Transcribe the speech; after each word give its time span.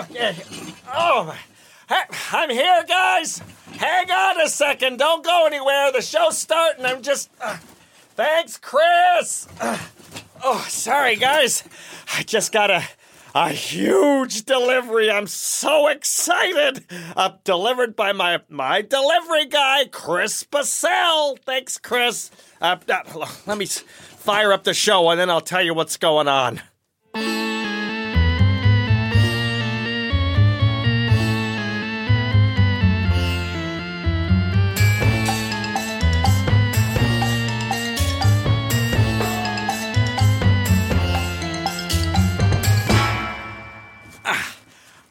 Okay. 0.00 0.36
Oh, 0.94 1.24
my. 1.24 1.38
Hey, 1.88 2.02
I'm 2.32 2.50
here, 2.50 2.84
guys. 2.88 3.42
Hang 3.72 4.10
on 4.10 4.40
a 4.40 4.48
second. 4.48 4.98
Don't 4.98 5.24
go 5.24 5.46
anywhere. 5.46 5.92
The 5.92 6.00
show's 6.00 6.38
starting. 6.38 6.84
I'm 6.84 7.02
just. 7.02 7.30
Uh, 7.40 7.58
thanks, 8.14 8.56
Chris. 8.56 9.48
Uh, 9.60 9.78
oh, 10.42 10.64
sorry, 10.68 11.16
guys. 11.16 11.64
I 12.16 12.22
just 12.22 12.52
got 12.52 12.70
a 12.70 12.84
a 13.34 13.48
huge 13.48 14.44
delivery. 14.44 15.10
I'm 15.10 15.26
so 15.26 15.88
excited. 15.88 16.84
Uh, 17.16 17.32
delivered 17.42 17.96
by 17.96 18.12
my 18.12 18.40
my 18.48 18.80
delivery 18.80 19.46
guy, 19.46 19.86
Chris 19.90 20.44
Bussel. 20.44 21.38
Thanks, 21.44 21.76
Chris. 21.76 22.30
Uh, 22.60 22.76
uh, 22.88 23.26
let 23.46 23.58
me 23.58 23.66
fire 23.66 24.52
up 24.52 24.62
the 24.62 24.74
show, 24.74 25.10
and 25.10 25.18
then 25.18 25.30
I'll 25.30 25.40
tell 25.40 25.62
you 25.62 25.74
what's 25.74 25.96
going 25.96 26.28
on. 26.28 26.62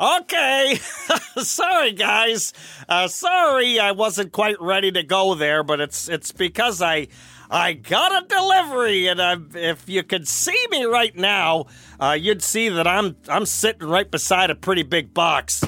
Okay. 0.04 0.80
sorry, 1.38 1.94
guys. 1.94 2.52
Uh, 2.90 3.08
sorry, 3.08 3.80
I 3.80 3.92
wasn't 3.94 4.34
quite 4.34 4.62
ready 4.62 4.92
to 4.92 5.02
go 5.02 5.34
there, 5.34 5.64
but 5.64 5.80
it's 5.80 6.10
it's 6.10 6.34
because 6.34 6.82
I 6.82 7.08
I 7.50 7.72
got 7.72 8.24
a 8.24 8.28
delivery, 8.28 9.08
and 9.08 9.22
I, 9.22 9.38
if 9.56 9.88
you 9.88 10.04
could 10.04 10.28
see 10.28 10.62
me 10.72 10.84
right 10.84 11.16
now, 11.16 11.68
uh, 12.02 12.18
you'd 12.20 12.44
see 12.44 12.68
that 12.68 12.86
I'm 12.86 13.16
I'm 13.30 13.46
sitting 13.46 13.88
right 13.88 14.10
beside 14.10 14.50
a 14.50 14.56
pretty 14.56 14.84
big 14.84 15.14
box, 15.14 15.64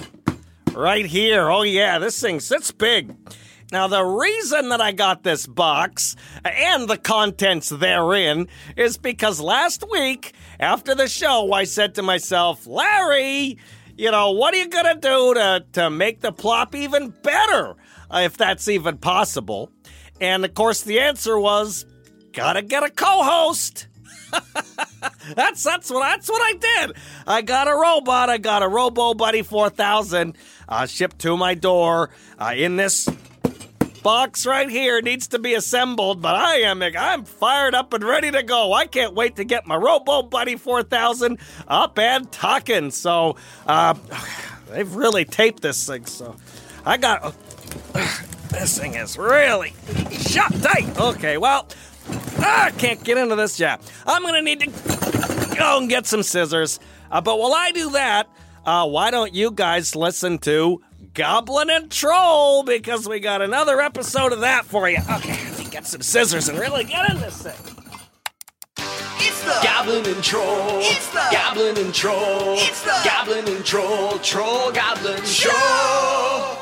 right 0.73 1.05
here. 1.05 1.49
Oh 1.49 1.61
yeah, 1.61 1.97
this 1.97 2.19
thing's 2.19 2.51
it's 2.51 2.71
big. 2.71 3.15
Now, 3.71 3.87
the 3.87 4.03
reason 4.03 4.69
that 4.69 4.79
I 4.79 4.91
got 4.91 5.23
this 5.23 5.47
box 5.47 6.15
and 6.43 6.87
the 6.87 6.97
contents 6.97 7.69
therein 7.69 8.47
is 8.77 8.97
because 8.97 9.39
last 9.41 9.83
week, 9.89 10.33
after 10.59 10.93
the 10.93 11.07
show, 11.07 11.51
I 11.51 11.63
said 11.63 11.95
to 11.95 12.03
myself, 12.03 12.67
Larry, 12.67 13.57
you 13.97 14.11
know, 14.11 14.31
what 14.31 14.53
are 14.53 14.57
you 14.57 14.69
going 14.69 14.93
to 14.93 14.99
do 14.99 15.33
to, 15.35 15.65
to 15.73 15.89
make 15.89 16.21
the 16.21 16.31
plop 16.31 16.75
even 16.75 17.09
better, 17.09 17.75
uh, 18.11 18.19
if 18.19 18.37
that's 18.37 18.67
even 18.67 18.97
possible? 18.97 19.71
And 20.21 20.45
of 20.45 20.53
course, 20.53 20.81
the 20.81 20.99
answer 20.99 21.37
was, 21.37 21.85
gotta 22.33 22.61
get 22.61 22.83
a 22.83 22.89
co-host. 22.89 23.87
that's 25.35 25.63
that's 25.63 25.89
what 25.89 26.01
that's 26.01 26.29
what 26.29 26.41
I 26.41 26.53
did. 26.57 26.97
I 27.25 27.41
got 27.41 27.67
a 27.67 27.73
robot. 27.73 28.29
I 28.29 28.37
got 28.37 28.63
a 28.63 28.67
Robo 28.67 29.13
Buddy 29.13 29.43
4000 29.43 30.35
uh, 30.67 30.85
shipped 30.87 31.19
to 31.19 31.37
my 31.37 31.53
door 31.53 32.09
uh, 32.37 32.53
in 32.55 32.75
this 32.75 33.07
box 34.05 34.45
right 34.45 34.69
here 34.69 35.01
needs 35.01 35.29
to 35.29 35.39
be 35.39 35.55
assembled, 35.55 36.21
but 36.21 36.35
I 36.35 36.57
am 36.57 36.83
I'm 36.83 37.25
fired 37.25 37.73
up 37.73 37.91
and 37.91 38.03
ready 38.03 38.29
to 38.29 38.43
go. 38.43 38.71
I 38.71 38.85
can't 38.85 39.15
wait 39.15 39.37
to 39.37 39.43
get 39.43 39.65
my 39.65 39.75
Robo 39.75 40.21
Buddy 40.21 40.57
4000 40.57 41.39
up 41.67 41.97
and 41.97 42.31
talking. 42.31 42.91
So, 42.91 43.35
uh, 43.65 43.95
they've 44.69 44.93
really 44.93 45.25
taped 45.25 45.63
this 45.63 45.87
thing. 45.87 46.05
So, 46.05 46.35
I 46.85 46.97
got 46.97 47.23
uh, 47.23 47.31
this 48.51 48.77
thing 48.77 48.93
is 48.93 49.17
really 49.17 49.73
shut 50.11 50.53
tight. 50.61 50.99
Okay, 50.99 51.37
well, 51.37 51.67
I 52.37 52.73
can't 52.77 53.03
get 53.03 53.17
into 53.17 53.35
this 53.35 53.59
yet. 53.59 53.81
I'm 54.05 54.21
gonna 54.21 54.43
need 54.43 54.59
to 54.59 55.55
go 55.57 55.79
and 55.79 55.89
get 55.89 56.05
some 56.05 56.21
scissors. 56.21 56.79
Uh, 57.09 57.21
but 57.21 57.39
while 57.39 57.53
I 57.55 57.71
do 57.71 57.89
that, 57.93 58.27
uh, 58.67 58.87
why 58.87 59.09
don't 59.09 59.33
you 59.33 59.49
guys 59.49 59.95
listen 59.95 60.37
to 60.39 60.79
Goblin 61.15 61.69
and 61.69 61.89
Troll 61.89 62.63
because 62.63 63.07
we 63.07 63.21
got 63.21 63.41
another 63.41 63.79
episode 63.79 64.33
of 64.33 64.41
that 64.41 64.65
for 64.65 64.89
you. 64.89 64.97
Okay, 64.97 65.31
let 65.49 65.59
me 65.59 65.65
get 65.71 65.87
some 65.87 66.01
scissors 66.01 66.49
and 66.49 66.59
really 66.59 66.83
get 66.83 67.09
in 67.09 67.21
this 67.21 67.41
thing. 67.41 67.53
It's 69.19 69.41
the 69.45 69.57
Goblin 69.63 70.05
and 70.05 70.21
Troll. 70.21 70.79
It's 70.81 71.09
the 71.13 71.25
Goblin 71.31 71.77
and 71.77 71.93
Troll. 71.93 72.55
It's 72.57 72.83
the 72.83 73.01
Goblin 73.05 73.47
and 73.47 73.63
Troll. 73.63 74.19
Troll 74.19 74.73
Goblin 74.73 75.23
Show. 75.23 76.57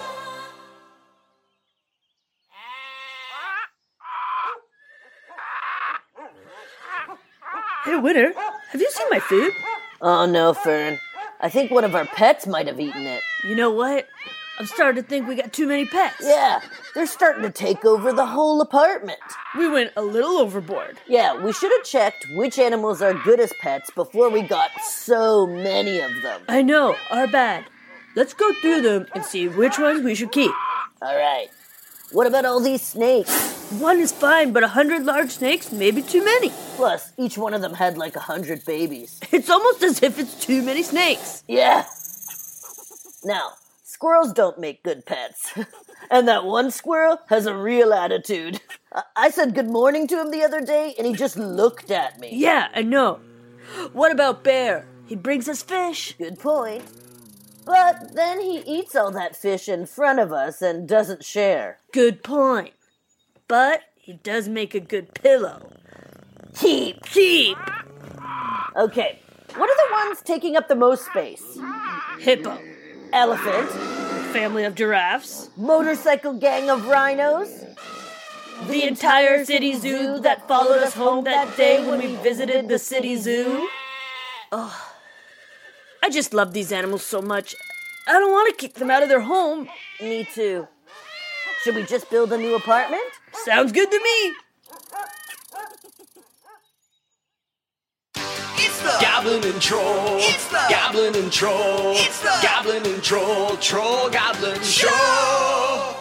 Hey, 7.85 7.95
Winter, 7.95 8.33
have 8.69 8.79
you 8.79 8.89
seen 8.91 9.07
my 9.09 9.19
food? 9.19 9.51
Oh 9.99 10.27
no, 10.27 10.53
Fern. 10.53 10.99
I 11.41 11.49
think 11.49 11.71
one 11.71 11.83
of 11.83 11.95
our 11.95 12.05
pets 12.05 12.45
might 12.45 12.67
have 12.67 12.79
eaten 12.79 13.01
it. 13.01 13.21
You 13.43 13.55
know 13.55 13.71
what? 13.71 14.07
I'm 14.59 14.67
starting 14.67 15.01
to 15.01 15.09
think 15.09 15.27
we 15.27 15.35
got 15.35 15.51
too 15.51 15.67
many 15.67 15.85
pets. 15.85 16.17
Yeah, 16.21 16.61
they're 16.93 17.07
starting 17.07 17.41
to 17.43 17.49
take 17.49 17.83
over 17.85 18.13
the 18.13 18.27
whole 18.27 18.61
apartment. 18.61 19.19
We 19.57 19.67
went 19.67 19.91
a 19.95 20.03
little 20.03 20.37
overboard. 20.37 20.99
Yeah, 21.07 21.43
we 21.43 21.53
should 21.53 21.71
have 21.71 21.83
checked 21.83 22.27
which 22.35 22.59
animals 22.59 23.01
are 23.01 23.13
good 23.13 23.39
as 23.39 23.51
pets 23.59 23.89
before 23.91 24.29
we 24.29 24.43
got 24.43 24.69
so 24.81 25.47
many 25.47 25.99
of 25.99 26.11
them. 26.21 26.41
I 26.47 26.61
know, 26.61 26.95
our 27.09 27.27
bad. 27.27 27.65
Let's 28.15 28.35
go 28.35 28.53
through 28.61 28.81
them 28.81 29.07
and 29.15 29.25
see 29.25 29.47
which 29.47 29.79
ones 29.79 30.03
we 30.03 30.13
should 30.13 30.31
keep. 30.31 30.51
All 31.01 31.15
right. 31.15 31.47
What 32.11 32.27
about 32.27 32.45
all 32.45 32.59
these 32.59 32.83
snakes? 32.83 33.71
One 33.79 33.99
is 33.99 34.11
fine, 34.11 34.53
but 34.53 34.63
a 34.63 34.67
hundred 34.67 35.03
large 35.03 35.31
snakes 35.31 35.71
may 35.71 35.89
be 35.89 36.03
too 36.03 36.23
many. 36.23 36.51
Plus, 36.75 37.11
each 37.17 37.39
one 37.39 37.55
of 37.55 37.61
them 37.61 37.73
had 37.73 37.97
like 37.97 38.15
a 38.15 38.19
hundred 38.19 38.63
babies. 38.65 39.19
It's 39.31 39.49
almost 39.49 39.81
as 39.81 40.03
if 40.03 40.19
it's 40.19 40.45
too 40.45 40.61
many 40.61 40.83
snakes. 40.83 41.43
Yeah. 41.47 41.85
Now, 43.23 43.53
squirrels 43.93 44.33
don't 44.33 44.59
make 44.59 44.83
good 44.83 45.05
pets. 45.05 45.53
and 46.11 46.27
that 46.27 46.45
one 46.45 46.71
squirrel 46.71 47.19
has 47.29 47.45
a 47.45 47.55
real 47.55 47.93
attitude. 47.93 48.59
I-, 48.91 49.03
I 49.15 49.29
said 49.29 49.55
good 49.55 49.69
morning 49.69 50.07
to 50.07 50.19
him 50.19 50.31
the 50.31 50.43
other 50.43 50.61
day, 50.61 50.95
and 50.97 51.05
he 51.05 51.13
just 51.13 51.37
looked 51.37 51.91
at 51.91 52.19
me. 52.19 52.29
Yeah, 52.33 52.69
I 52.73 52.81
know. 52.81 53.19
What 53.93 54.11
about 54.11 54.43
Bear? 54.43 54.87
He 55.05 55.15
brings 55.15 55.47
us 55.47 55.61
fish. 55.61 56.15
Good 56.17 56.39
point. 56.39 56.83
But 57.65 58.15
then 58.15 58.41
he 58.41 58.57
eats 58.65 58.95
all 58.95 59.11
that 59.11 59.35
fish 59.35 59.69
in 59.69 59.85
front 59.85 60.19
of 60.19 60.33
us 60.33 60.61
and 60.61 60.87
doesn't 60.87 61.23
share. 61.23 61.77
Good 61.93 62.23
point. 62.23 62.73
But 63.47 63.83
he 63.95 64.13
does 64.13 64.49
make 64.49 64.75
a 64.75 64.79
good 64.79 65.13
pillow. 65.13 65.71
Keep. 66.55 67.03
Keep! 67.05 67.57
Okay, 68.75 69.19
what 69.55 69.69
are 69.69 69.87
the 69.87 70.07
ones 70.07 70.21
taking 70.23 70.55
up 70.55 70.67
the 70.67 70.75
most 70.75 71.05
space? 71.05 71.59
Hippo. 72.19 72.59
Elephant, 73.13 73.69
Family 74.33 74.63
of 74.63 74.73
giraffes. 74.73 75.49
motorcycle 75.55 76.33
gang 76.33 76.69
of 76.69 76.87
rhinos, 76.87 77.63
The 78.67 78.87
entire 78.87 79.45
city 79.45 79.73
zoo 79.75 80.19
that 80.21 80.47
followed 80.47 80.81
us 80.81 80.95
home 80.95 81.23
that 81.25 81.55
day 81.55 81.85
when 81.87 81.99
we 81.99 82.15
visited 82.17 82.67
the 82.69 82.79
city 82.79 83.15
zoo. 83.15 83.69
Oh, 84.51 84.91
I 86.01 86.09
just 86.09 86.33
love 86.33 86.53
these 86.53 86.71
animals 86.71 87.05
so 87.05 87.21
much. 87.21 87.53
I 88.07 88.13
don't 88.13 88.31
want 88.31 88.49
to 88.49 88.55
kick 88.55 88.75
them 88.75 88.89
out 88.89 89.03
of 89.03 89.09
their 89.09 89.21
home. 89.21 89.69
Me 90.01 90.27
too. 90.33 90.67
Should 91.63 91.75
we 91.75 91.83
just 91.83 92.09
build 92.09 92.33
a 92.33 92.37
new 92.37 92.55
apartment? 92.55 93.03
Sounds 93.33 93.71
good 93.71 93.91
to 93.91 93.99
me. 93.99 94.33
The 98.83 98.97
Goblin 99.01 99.43
and 99.45 99.61
Troll. 99.61 100.17
It's 100.19 100.47
the 100.49 100.61
Goblin 100.69 101.15
and 101.15 101.31
Troll. 101.31 101.93
It's 101.95 102.21
the 102.21 102.39
Goblin 102.41 102.85
and 102.85 103.01
Troll. 103.03 103.57
Troll 103.57 104.09
Goblin 104.09 104.61
Show. 104.61 105.95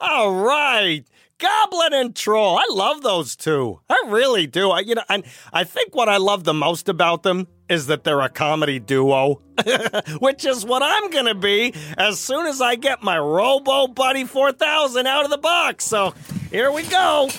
All 0.00 0.34
right. 0.34 1.04
Goblin 1.38 1.94
and 1.94 2.14
Troll. 2.14 2.58
I 2.58 2.66
love 2.70 3.02
those 3.02 3.34
two. 3.34 3.80
I 3.88 4.04
really 4.08 4.46
do. 4.46 4.70
I, 4.70 4.80
you 4.80 4.94
know, 4.94 5.02
and 5.08 5.24
I 5.52 5.64
think 5.64 5.94
what 5.94 6.08
I 6.08 6.18
love 6.18 6.44
the 6.44 6.52
most 6.52 6.88
about 6.88 7.22
them 7.22 7.48
is 7.70 7.86
that 7.86 8.04
they're 8.04 8.20
a 8.20 8.28
comedy 8.28 8.78
duo, 8.78 9.40
which 10.20 10.44
is 10.44 10.66
what 10.66 10.82
I'm 10.82 11.10
going 11.10 11.26
to 11.26 11.34
be 11.34 11.72
as 11.96 12.18
soon 12.20 12.46
as 12.46 12.60
I 12.60 12.74
get 12.74 13.02
my 13.02 13.18
Robo 13.18 13.86
Buddy 13.86 14.24
4000 14.24 15.06
out 15.06 15.24
of 15.24 15.30
the 15.30 15.38
box. 15.38 15.86
So 15.86 16.14
here 16.50 16.70
we 16.70 16.82
go. 16.82 17.30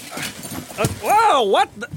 Uh, 0.79 0.87
whoa, 1.03 1.43
what? 1.43 1.69
The? 1.79 1.87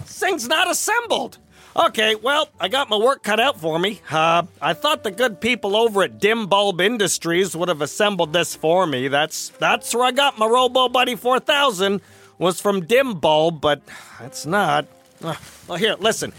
This 0.00 0.18
thing's 0.18 0.48
not 0.48 0.70
assembled. 0.70 1.38
Okay, 1.74 2.14
well, 2.16 2.50
I 2.60 2.68
got 2.68 2.90
my 2.90 2.96
work 2.98 3.22
cut 3.22 3.40
out 3.40 3.58
for 3.58 3.78
me. 3.78 4.00
Uh, 4.10 4.42
I 4.60 4.74
thought 4.74 5.04
the 5.04 5.10
good 5.10 5.40
people 5.40 5.74
over 5.74 6.02
at 6.02 6.18
Dim 6.18 6.46
Bulb 6.46 6.82
Industries 6.82 7.56
would 7.56 7.68
have 7.70 7.80
assembled 7.80 8.34
this 8.34 8.54
for 8.54 8.86
me. 8.86 9.08
That's 9.08 9.48
that's 9.58 9.94
where 9.94 10.04
I 10.04 10.12
got 10.12 10.38
my 10.38 10.46
Robo 10.46 10.88
Buddy 10.88 11.14
4000 11.14 12.02
was 12.38 12.60
from 12.60 12.84
Dim 12.84 13.20
Bulb, 13.20 13.62
but 13.62 13.80
it's 14.20 14.44
not. 14.44 14.86
Uh, 15.22 15.34
well, 15.66 15.78
here, 15.78 15.96
listen. 15.98 16.32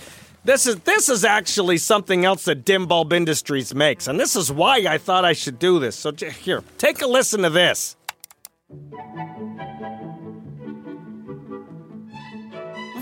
This 0.45 0.67
is 0.67 0.75
this 0.81 1.09
is 1.09 1.23
actually 1.23 1.77
something 1.77 2.25
else 2.25 2.45
that 2.45 2.65
Dim 2.65 2.85
Bulb 2.85 3.13
Industries 3.13 3.73
makes, 3.73 4.07
and 4.07 4.19
this 4.19 4.35
is 4.35 4.51
why 4.51 4.79
I 4.79 4.97
thought 4.97 5.25
I 5.25 5.33
should 5.33 5.57
do 5.57 5.79
this. 5.79 5.95
So 5.95 6.11
here, 6.11 6.63
take 6.77 7.01
a 7.01 7.07
listen 7.07 7.41
to 7.43 7.49
this. 7.49 7.95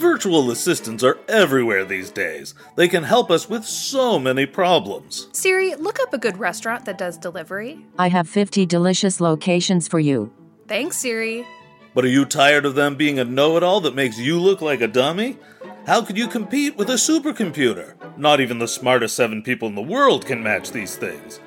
Virtual 0.01 0.49
assistants 0.49 1.03
are 1.03 1.19
everywhere 1.27 1.85
these 1.85 2.09
days. 2.09 2.55
They 2.75 2.87
can 2.87 3.03
help 3.03 3.29
us 3.29 3.47
with 3.47 3.63
so 3.63 4.17
many 4.17 4.47
problems. 4.47 5.27
Siri, 5.31 5.75
look 5.75 5.99
up 5.99 6.11
a 6.11 6.17
good 6.17 6.37
restaurant 6.37 6.85
that 6.85 6.97
does 6.97 7.19
delivery. 7.19 7.85
I 7.99 8.09
have 8.09 8.27
50 8.27 8.65
delicious 8.65 9.21
locations 9.21 9.87
for 9.87 9.99
you. 9.99 10.33
Thanks, 10.67 10.97
Siri. 10.97 11.45
But 11.93 12.05
are 12.05 12.09
you 12.09 12.25
tired 12.25 12.65
of 12.65 12.73
them 12.73 12.95
being 12.95 13.19
a 13.19 13.23
know 13.23 13.57
it 13.57 13.63
all 13.63 13.79
that 13.81 13.93
makes 13.93 14.17
you 14.17 14.39
look 14.39 14.59
like 14.59 14.81
a 14.81 14.87
dummy? 14.87 15.37
How 15.85 16.01
could 16.01 16.17
you 16.17 16.27
compete 16.27 16.77
with 16.77 16.89
a 16.89 16.93
supercomputer? 16.93 17.93
Not 18.17 18.41
even 18.41 18.57
the 18.57 18.67
smartest 18.67 19.15
seven 19.15 19.43
people 19.43 19.67
in 19.67 19.75
the 19.75 19.83
world 19.83 20.25
can 20.25 20.41
match 20.41 20.71
these 20.71 20.95
things. 20.95 21.39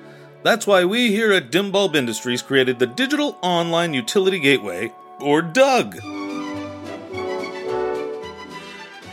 That's 0.44 0.64
why 0.64 0.84
we 0.84 1.08
here 1.10 1.32
at 1.32 1.50
Dimbulb 1.50 1.96
Industries 1.96 2.40
created 2.40 2.78
the 2.78 2.86
Digital 2.86 3.36
Online 3.42 3.94
Utility 3.94 4.38
Gateway, 4.38 4.92
or 5.18 5.42
DOUG. 5.42 6.23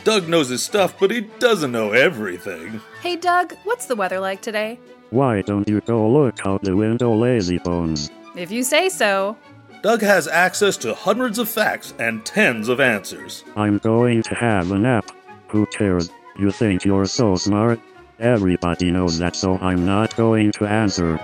Doug 0.04 0.28
knows 0.28 0.50
his 0.50 0.64
stuff, 0.64 0.96
but 1.00 1.12
he 1.12 1.22
doesn't 1.22 1.72
know 1.72 1.92
everything. 1.92 2.82
Hey, 3.02 3.16
Doug, 3.16 3.54
what's 3.64 3.86
the 3.86 3.96
weather 3.96 4.20
like 4.20 4.42
today? 4.42 4.80
Why 5.12 5.42
don't 5.42 5.68
you 5.68 5.82
go 5.82 6.10
look 6.10 6.46
out 6.46 6.64
the 6.64 6.76
window, 6.76 7.14
lazy 7.14 7.60
bones? 7.60 8.10
If 8.36 8.50
you 8.50 8.64
say 8.64 8.90
so. 8.90 9.38
Doug 9.84 10.02
has 10.02 10.28
access 10.28 10.78
to 10.78 10.94
hundreds 10.94 11.38
of 11.38 11.50
facts 11.50 11.94
and 12.00 12.26
tens 12.26 12.68
of 12.68 12.80
answers. 12.80 13.44
I'm 13.56 13.78
going 13.80 14.24
to 14.24 14.36
have 14.36 14.72
a 14.72 14.80
nap. 14.80 15.12
Who 15.50 15.66
cares? 15.68 16.10
You 16.38 16.52
think 16.52 16.86
you're 16.86 17.06
so 17.06 17.36
smart? 17.36 17.80
Everybody 18.20 18.90
knows 18.92 19.20
that, 19.20 19.36
so 19.36 19.58
I'm 19.58 19.86
not 19.86 20.16
going 20.16 20.52
to 20.54 20.66
answer. 20.66 21.20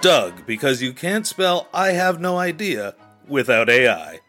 Doug, 0.00 0.44
because 0.46 0.82
you 0.82 0.92
can't 0.92 1.26
spell 1.26 1.68
I 1.72 1.92
have 1.92 2.20
no 2.20 2.36
idea 2.36 2.94
without 3.26 3.70
AI. 3.70 4.20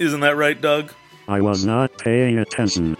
Isn't 0.00 0.20
that 0.20 0.36
right, 0.36 0.60
Doug? 0.60 0.92
I 1.28 1.42
was 1.42 1.62
not 1.66 1.98
paying 1.98 2.38
attention. 2.38 2.96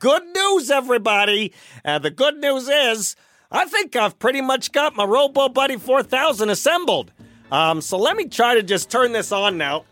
Good 0.00 0.24
news, 0.34 0.72
everybody. 0.72 1.52
Uh, 1.84 2.00
the 2.00 2.10
good 2.10 2.38
news 2.38 2.68
is, 2.68 3.14
I 3.52 3.66
think 3.66 3.94
I've 3.94 4.18
pretty 4.18 4.40
much 4.40 4.72
got 4.72 4.96
my 4.96 5.04
Robo 5.04 5.48
Buddy 5.48 5.76
4000 5.76 6.50
assembled. 6.50 7.12
Um, 7.52 7.80
so 7.80 7.96
let 7.96 8.16
me 8.16 8.24
try 8.26 8.56
to 8.56 8.62
just 8.64 8.90
turn 8.90 9.12
this 9.12 9.30
on 9.30 9.56
now. 9.56 9.84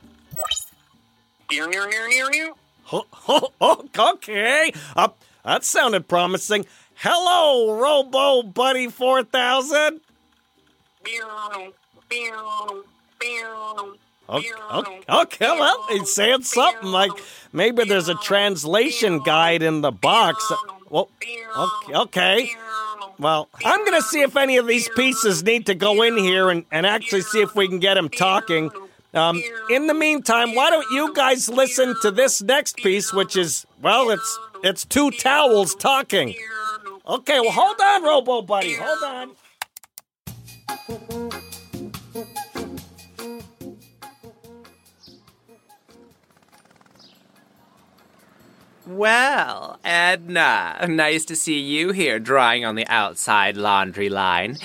Oh, 2.92 3.86
okay. 4.14 4.72
Uh, 4.96 5.08
that 5.44 5.62
sounded 5.62 6.08
promising. 6.08 6.66
Hello, 6.94 7.78
Robo 7.80 8.42
Buddy 8.42 8.88
4000. 8.88 10.00
Okay, 14.28 15.00
okay, 15.08 15.46
well, 15.58 15.86
he's 15.88 16.14
saying 16.14 16.42
something 16.42 16.88
like 16.88 17.10
maybe 17.52 17.84
there's 17.84 18.08
a 18.08 18.14
translation 18.14 19.18
guide 19.20 19.62
in 19.62 19.80
the 19.80 19.90
box. 19.90 20.52
Well, 20.88 21.08
okay, 21.56 21.94
okay. 21.94 22.50
Well, 23.18 23.48
I'm 23.64 23.84
going 23.84 24.00
to 24.00 24.06
see 24.06 24.20
if 24.22 24.36
any 24.36 24.56
of 24.56 24.66
these 24.66 24.88
pieces 24.90 25.42
need 25.42 25.66
to 25.66 25.74
go 25.74 26.02
in 26.02 26.16
here 26.16 26.48
and, 26.48 26.64
and 26.70 26.86
actually 26.86 27.22
see 27.22 27.42
if 27.42 27.54
we 27.54 27.68
can 27.68 27.80
get 27.80 27.96
him 27.96 28.08
talking. 28.08 28.70
Um, 29.12 29.42
in 29.68 29.88
the 29.88 29.94
meantime, 29.94 30.54
why 30.54 30.70
don't 30.70 30.90
you 30.92 31.12
guys 31.12 31.48
listen 31.48 31.96
to 32.02 32.10
this 32.12 32.40
next 32.40 32.76
piece, 32.76 33.12
which 33.12 33.36
is, 33.36 33.66
well, 33.82 34.10
it's 34.10 34.38
it's 34.62 34.84
two 34.84 35.10
towels 35.10 35.74
talking. 35.74 36.34
Okay, 37.06 37.40
well, 37.40 37.50
hold 37.50 37.80
on, 37.80 38.04
Robo 38.04 38.42
Buddy, 38.42 38.74
hold 38.76 39.02
on. 39.02 39.30
Well, 48.86 49.78
Edna, 49.84 50.84
nice 50.88 51.24
to 51.26 51.36
see 51.36 51.58
you 51.58 51.92
here 51.92 52.18
drying 52.18 52.64
on 52.64 52.74
the 52.74 52.86
outside 52.88 53.56
laundry 53.56 54.08
line. 54.08 54.58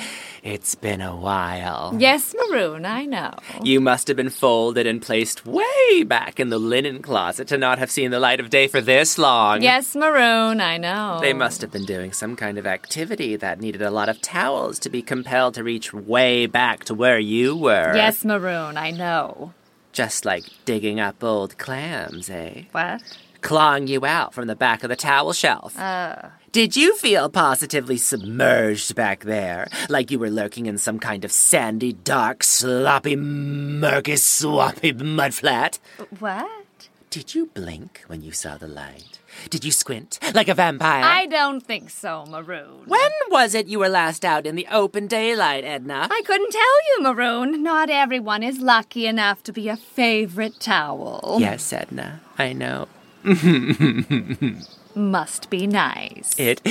It's 0.46 0.76
been 0.76 1.02
a 1.02 1.16
while. 1.16 1.96
Yes, 1.98 2.36
Maroon, 2.38 2.86
I 2.86 3.06
know. 3.06 3.34
You 3.64 3.82
must 3.82 4.08
have 4.10 4.16
been 4.16 4.30
folded 4.30 4.86
and 4.86 5.02
placed 5.02 5.44
way 5.44 6.04
back 6.04 6.40
in 6.40 6.50
the 6.50 6.60
linen 6.60 7.02
closet 7.02 7.48
to 7.48 7.58
not 7.58 7.80
have 7.80 7.90
seen 7.90 8.12
the 8.12 8.20
light 8.20 8.40
of 8.40 8.52
day 8.52 8.68
for 8.68 8.80
this 8.80 9.18
long. 9.18 9.64
Yes, 9.64 9.96
Maroon, 9.96 10.62
I 10.62 10.78
know. 10.78 11.18
They 11.20 11.34
must 11.34 11.62
have 11.62 11.72
been 11.72 11.84
doing 11.84 12.14
some 12.14 12.36
kind 12.36 12.60
of 12.60 12.68
activity 12.68 13.36
that 13.38 13.60
needed 13.60 13.82
a 13.82 13.90
lot 13.90 14.08
of 14.08 14.22
towels 14.22 14.78
to 14.80 14.90
be 14.92 15.02
compelled 15.02 15.56
to 15.56 15.64
reach 15.64 15.92
way 15.96 16.46
back 16.46 16.84
to 16.84 16.94
where 16.94 17.18
you 17.18 17.56
were. 17.58 17.96
Yes, 17.96 18.24
Maroon, 18.24 18.78
I 18.78 18.92
know. 18.92 19.56
Just 19.94 20.26
like 20.26 20.44
digging 20.64 21.00
up 21.00 21.24
old 21.24 21.58
clams, 21.58 22.30
eh? 22.30 22.66
What? 22.72 23.02
Clawing 23.42 23.88
you 23.88 24.06
out 24.06 24.36
from 24.36 24.46
the 24.46 24.56
back 24.56 24.84
of 24.84 24.90
the 24.90 24.96
towel 24.96 25.34
shelf. 25.34 25.76
Uh. 25.80 26.30
Did 26.56 26.78
you 26.78 26.96
feel 26.96 27.28
positively 27.28 27.98
submerged 27.98 28.96
back 28.96 29.26
there? 29.26 29.68
Like 29.90 30.10
you 30.10 30.18
were 30.18 30.30
lurking 30.30 30.68
in 30.68 30.78
some 30.78 31.00
kind 31.00 31.26
of 31.26 31.32
sandy, 31.34 31.92
dark, 31.92 32.46
sloppy, 32.46 33.18
murky, 33.18 34.16
swampy 34.16 34.94
mudflat? 34.94 35.80
What? 36.20 36.88
Did 37.10 37.36
you 37.36 37.48
blink 37.48 38.06
when 38.08 38.22
you 38.22 38.32
saw 38.32 38.56
the 38.56 38.70
light? 38.70 39.20
Did 39.50 39.66
you 39.66 39.72
squint 39.74 40.18
like 40.34 40.48
a 40.48 40.54
vampire? 40.54 41.04
I 41.04 41.26
don't 41.26 41.60
think 41.60 41.90
so, 41.90 42.26
Maroon. 42.26 42.86
When 42.86 43.12
was 43.30 43.54
it 43.54 43.68
you 43.68 43.80
were 43.80 43.90
last 43.90 44.24
out 44.24 44.46
in 44.46 44.56
the 44.56 44.68
open 44.72 45.08
daylight, 45.08 45.66
Edna? 45.66 46.08
I 46.10 46.22
couldn't 46.26 46.52
tell 46.52 46.62
you, 46.88 47.04
Maroon. 47.04 47.64
Not 47.64 47.90
everyone 47.90 48.44
is 48.44 48.60
lucky 48.60 49.08
enough 49.08 49.44
to 49.44 49.52
be 49.52 49.68
a 49.68 49.76
favorite 49.76 50.62
towel. 50.62 51.36
Yes, 51.38 51.74
Edna, 51.74 52.22
I 52.38 52.54
know. 52.54 52.88
Must 54.96 55.50
be 55.50 55.68
nice. 55.68 56.34
It 56.38 56.62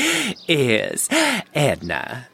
is. 0.49 1.09
Edna. 1.55 2.29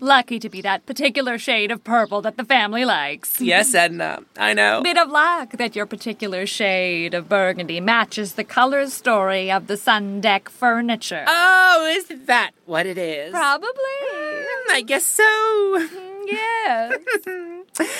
Lucky 0.00 0.38
to 0.40 0.48
be 0.50 0.60
that 0.60 0.84
particular 0.86 1.38
shade 1.38 1.70
of 1.70 1.84
purple 1.84 2.20
that 2.22 2.36
the 2.36 2.44
family 2.44 2.84
likes. 2.84 3.40
Yes, 3.40 3.74
Edna, 3.74 4.22
I 4.36 4.52
know. 4.52 4.82
Bit 4.82 4.98
of 4.98 5.08
luck 5.08 5.52
that 5.52 5.76
your 5.76 5.86
particular 5.86 6.46
shade 6.46 7.14
of 7.14 7.28
burgundy 7.28 7.80
matches 7.80 8.34
the 8.34 8.44
color 8.44 8.86
story 8.88 9.50
of 9.50 9.66
the 9.66 9.76
sun 9.76 10.20
deck 10.20 10.48
furniture. 10.48 11.24
Oh, 11.26 11.94
is 11.96 12.26
that 12.26 12.50
what 12.66 12.86
it 12.86 12.98
is? 12.98 13.30
Probably. 13.30 13.70
Hmm, 13.72 14.72
I 14.72 14.82
guess 14.82 15.06
so. 15.06 15.24
Hmm, 15.24 16.26
yes. 16.26 16.98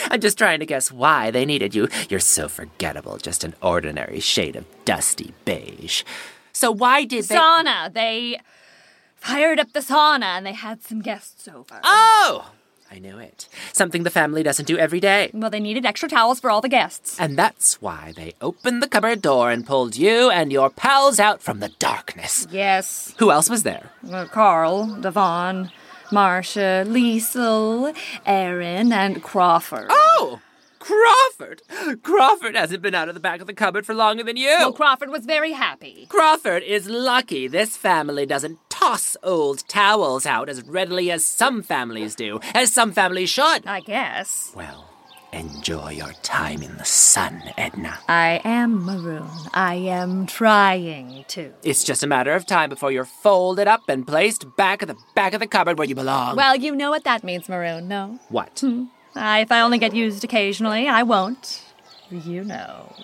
I'm 0.10 0.20
just 0.20 0.36
trying 0.36 0.60
to 0.60 0.66
guess 0.66 0.92
why 0.92 1.30
they 1.30 1.44
needed 1.46 1.74
you. 1.74 1.88
You're 2.10 2.20
so 2.20 2.48
forgettable, 2.48 3.16
just 3.18 3.44
an 3.44 3.54
ordinary 3.62 4.20
shade 4.20 4.56
of 4.56 4.66
dusty 4.84 5.32
beige. 5.44 6.02
So 6.54 6.70
why 6.70 7.04
did 7.04 7.24
they. 7.24 7.34
Sauna. 7.36 7.92
They 7.92 8.40
fired 9.16 9.58
up 9.60 9.72
the 9.72 9.80
sauna 9.80 10.36
and 10.36 10.46
they 10.46 10.52
had 10.54 10.82
some 10.82 11.02
guests 11.02 11.46
over. 11.48 11.80
Oh! 11.84 12.50
I 12.90 13.00
knew 13.00 13.18
it. 13.18 13.48
Something 13.72 14.04
the 14.04 14.10
family 14.10 14.44
doesn't 14.44 14.66
do 14.66 14.78
every 14.78 15.00
day. 15.00 15.30
Well, 15.34 15.50
they 15.50 15.58
needed 15.58 15.84
extra 15.84 16.08
towels 16.08 16.38
for 16.38 16.48
all 16.48 16.60
the 16.60 16.68
guests. 16.68 17.18
And 17.18 17.36
that's 17.36 17.82
why 17.82 18.12
they 18.14 18.34
opened 18.40 18.82
the 18.82 18.88
cupboard 18.88 19.20
door 19.20 19.50
and 19.50 19.66
pulled 19.66 19.96
you 19.96 20.30
and 20.30 20.52
your 20.52 20.70
pals 20.70 21.18
out 21.18 21.42
from 21.42 21.58
the 21.58 21.70
darkness. 21.80 22.46
Yes. 22.52 23.12
Who 23.18 23.32
else 23.32 23.50
was 23.50 23.64
there? 23.64 23.90
Uh, 24.08 24.26
Carl, 24.26 24.86
Devon, 25.00 25.72
Marcia, 26.12 26.84
Liesel, 26.86 27.96
Aaron, 28.26 28.92
and 28.92 29.22
Crawford. 29.24 29.86
Oh! 29.90 30.40
Crawford! 30.84 31.62
Crawford 32.02 32.54
hasn't 32.54 32.82
been 32.82 32.94
out 32.94 33.08
of 33.08 33.14
the 33.14 33.20
back 33.20 33.40
of 33.40 33.46
the 33.46 33.54
cupboard 33.54 33.86
for 33.86 33.94
longer 33.94 34.22
than 34.22 34.36
you. 34.36 34.54
Well, 34.58 34.72
Crawford 34.74 35.08
was 35.08 35.24
very 35.24 35.52
happy. 35.52 36.06
Crawford 36.10 36.62
is 36.62 36.88
lucky 36.90 37.48
this 37.48 37.74
family 37.74 38.26
doesn't 38.26 38.58
toss 38.68 39.16
old 39.22 39.66
towels 39.66 40.26
out 40.26 40.50
as 40.50 40.62
readily 40.62 41.10
as 41.10 41.24
some 41.24 41.62
families 41.62 42.14
do, 42.14 42.38
as 42.52 42.70
some 42.70 42.92
families 42.92 43.30
should. 43.30 43.66
I 43.66 43.80
guess. 43.80 44.52
Well, 44.54 44.90
enjoy 45.32 45.92
your 45.92 46.12
time 46.22 46.62
in 46.62 46.76
the 46.76 46.84
sun, 46.84 47.42
Edna. 47.56 47.98
I 48.06 48.42
am 48.44 48.84
maroon. 48.84 49.30
I 49.54 49.76
am 49.76 50.26
trying 50.26 51.24
to. 51.28 51.54
It's 51.62 51.82
just 51.82 52.02
a 52.02 52.06
matter 52.06 52.34
of 52.34 52.44
time 52.44 52.68
before 52.68 52.92
you're 52.92 53.06
folded 53.06 53.66
up 53.66 53.88
and 53.88 54.06
placed 54.06 54.54
back 54.56 54.82
at 54.82 54.88
the 54.88 54.96
back 55.14 55.32
of 55.32 55.40
the 55.40 55.46
cupboard 55.46 55.78
where 55.78 55.88
you 55.88 55.94
belong. 55.94 56.36
Well, 56.36 56.56
you 56.56 56.76
know 56.76 56.90
what 56.90 57.04
that 57.04 57.24
means, 57.24 57.48
maroon, 57.48 57.88
no? 57.88 58.20
what? 58.28 58.60
Hmm. 58.60 58.84
I, 59.16 59.40
if 59.40 59.52
I 59.52 59.60
only 59.60 59.78
get 59.78 59.94
used 59.94 60.24
occasionally, 60.24 60.88
I 60.88 61.02
won't. 61.02 61.62
You 62.10 62.44
know. 62.44 62.94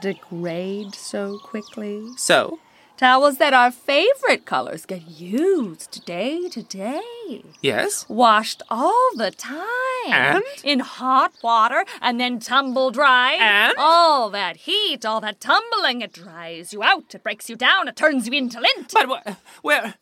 Degrade 0.00 0.94
so 0.94 1.38
quickly. 1.38 2.08
So? 2.16 2.58
Towels 2.96 3.38
that 3.38 3.54
are 3.54 3.70
favorite 3.70 4.44
colors 4.44 4.84
get 4.84 5.08
used 5.08 6.04
day 6.04 6.48
to 6.50 6.62
day. 6.62 7.42
Yes? 7.62 8.06
Washed 8.10 8.62
all 8.68 9.10
the 9.16 9.30
time. 9.30 10.12
And? 10.12 10.44
In 10.62 10.80
hot 10.80 11.32
water 11.42 11.86
and 12.02 12.20
then 12.20 12.40
tumble 12.40 12.90
dry. 12.90 13.38
And? 13.40 13.74
All 13.78 14.28
that 14.30 14.58
heat, 14.58 15.06
all 15.06 15.20
that 15.22 15.40
tumbling, 15.40 16.02
it 16.02 16.12
dries 16.12 16.74
you 16.74 16.82
out, 16.82 17.14
it 17.14 17.22
breaks 17.22 17.48
you 17.48 17.56
down, 17.56 17.88
it 17.88 17.96
turns 17.96 18.26
you 18.26 18.34
into 18.34 18.60
lint. 18.60 18.92
But 18.92 19.06
wh- 19.08 19.64
where 19.64 19.94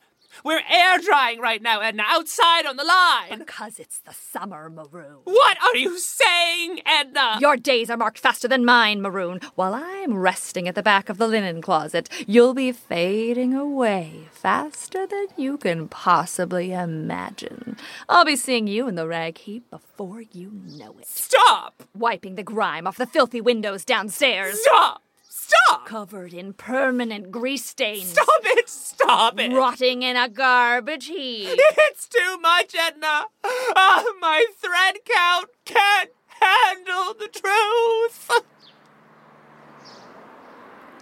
We're 0.45 0.63
air 0.71 0.99
drying 0.99 1.41
right 1.41 1.61
now, 1.61 1.81
Edna, 1.81 2.05
outside 2.07 2.67
on 2.67 2.77
the 2.77 2.85
line. 2.85 3.39
Because 3.39 3.79
it's 3.79 3.99
the 4.01 4.13
summer, 4.13 4.71
Maroon. 4.71 5.19
What 5.25 5.59
are 5.63 5.77
you 5.77 5.99
saying, 5.99 6.81
Edna? 6.87 7.39
Your 7.41 7.57
days 7.57 7.91
are 7.91 7.97
marked 7.97 8.19
faster 8.19 8.49
than 8.49 8.65
mine, 8.65 9.03
Maroon. 9.03 9.41
While 9.55 9.75
I'm 9.75 10.17
resting 10.17 10.69
at 10.69 10.75
the 10.75 10.83
back 10.83 11.09
of 11.09 11.19
the 11.19 11.29
linen 11.29 11.61
closet, 11.61 12.09
you'll 12.27 12.55
be 12.55 12.73
fading 12.73 13.55
away 13.55 14.29
faster 14.33 15.07
than 15.07 15.27
you 15.37 15.59
can 15.59 15.89
possibly 15.89 16.73
imagine. 16.73 17.77
I'll 18.09 18.25
be 18.25 18.37
seeing 18.37 18.67
you 18.67 18.89
in 18.89 18.95
the 18.95 19.07
rag 19.07 19.39
heap 19.39 19.71
before 19.71 20.23
you 20.23 20.53
know 20.53 20.97
it. 20.99 21.07
Stop! 21.07 21.83
Wiping 21.95 22.37
the 22.37 22.43
grime 22.43 22.87
off 22.87 22.97
the 22.97 23.07
filthy 23.07 23.41
windows 23.41 23.85
downstairs. 23.85 24.61
Stop! 24.63 25.03
Stop! 25.49 25.87
Covered 25.87 26.35
in 26.35 26.53
permanent 26.53 27.31
grease 27.31 27.65
stains. 27.65 28.11
Stop 28.11 28.41
it! 28.45 28.69
Stop 28.69 29.41
it! 29.41 29.53
Rotting 29.53 30.03
in 30.03 30.15
a 30.17 30.29
garbage 30.29 31.07
heap. 31.07 31.59
It's 31.91 32.07
too 32.07 32.39
much, 32.41 32.75
Edna. 32.79 33.25
Ah, 33.45 34.05
my 34.21 34.47
thread 34.57 34.99
count 35.05 35.49
can't 35.65 36.11
handle 36.41 37.15
the 37.15 37.29
truth. 37.29 38.31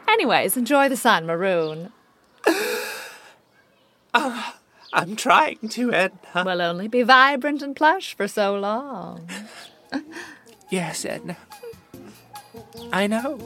Anyways, 0.08 0.56
enjoy 0.56 0.88
the 0.88 0.96
sun, 0.96 1.26
Maroon. 1.26 1.92
Uh, 4.14 4.52
I'm 4.92 5.16
trying 5.16 5.68
to, 5.70 5.92
Edna. 5.92 6.44
We'll 6.44 6.62
only 6.62 6.88
be 6.88 7.02
vibrant 7.02 7.62
and 7.62 7.74
plush 7.74 8.14
for 8.14 8.28
so 8.28 8.54
long. 8.56 9.28
yes, 10.70 11.04
Edna. 11.04 11.36
I 12.92 13.06
know. 13.06 13.38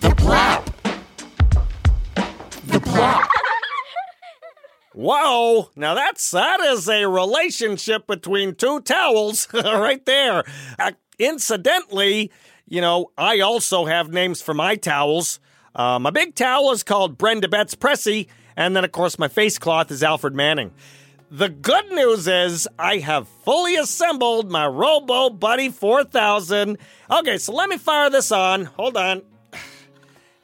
The 0.00 0.14
plot. 0.16 0.70
The 2.66 2.80
plot. 2.80 3.28
Whoa! 4.92 5.70
Now 5.76 5.94
that's 5.94 6.30
that 6.30 6.60
is 6.60 6.88
a 6.88 7.06
relationship 7.06 8.06
between 8.06 8.54
two 8.54 8.80
towels 8.80 9.48
right 9.54 10.04
there. 10.04 10.44
Uh, 10.78 10.92
incidentally, 11.18 12.30
you 12.68 12.80
know, 12.80 13.10
I 13.16 13.40
also 13.40 13.84
have 13.84 14.12
names 14.12 14.42
for 14.42 14.54
my 14.54 14.76
towels. 14.76 15.38
Uh, 15.74 15.98
my 15.98 16.10
big 16.10 16.34
towel 16.34 16.72
is 16.72 16.82
called 16.82 17.18
Brenda 17.18 17.48
Betts 17.48 17.74
Pressy, 17.74 18.28
and 18.56 18.74
then 18.74 18.84
of 18.84 18.92
course 18.92 19.18
my 19.18 19.28
face 19.28 19.58
cloth 19.58 19.90
is 19.90 20.02
Alfred 20.02 20.34
Manning. 20.34 20.72
The 21.30 21.48
good 21.48 21.90
news 21.90 22.28
is 22.28 22.68
I 22.78 22.98
have 22.98 23.26
fully 23.44 23.74
assembled 23.74 24.48
my 24.48 24.64
Robo 24.66 25.28
Buddy 25.28 25.70
4000. 25.70 26.78
Okay, 27.10 27.38
so 27.38 27.52
let 27.52 27.68
me 27.68 27.78
fire 27.78 28.10
this 28.10 28.30
on. 28.30 28.66
Hold 28.66 28.96
on. 28.96 29.22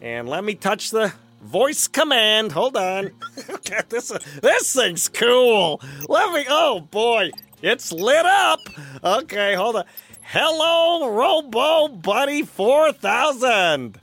And 0.00 0.28
let 0.28 0.42
me 0.42 0.56
touch 0.56 0.90
the 0.90 1.12
voice 1.40 1.86
command. 1.86 2.50
Hold 2.50 2.76
on. 2.76 3.12
okay, 3.50 3.82
this 3.88 4.08
this 4.42 4.72
thing's 4.74 5.08
cool. 5.08 5.80
Let 6.08 6.32
me. 6.32 6.46
Oh 6.48 6.80
boy, 6.80 7.30
it's 7.62 7.92
lit 7.92 8.26
up. 8.26 8.58
Okay, 9.04 9.54
hold 9.54 9.76
on. 9.76 9.84
Hello, 10.22 11.08
Robo 11.10 11.88
Buddy 11.88 12.42
4000. 12.42 13.98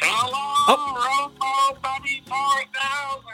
Hello, 0.00 0.94
Robo 0.94 1.80
Buddy 1.80 2.22
4000. 2.26 3.24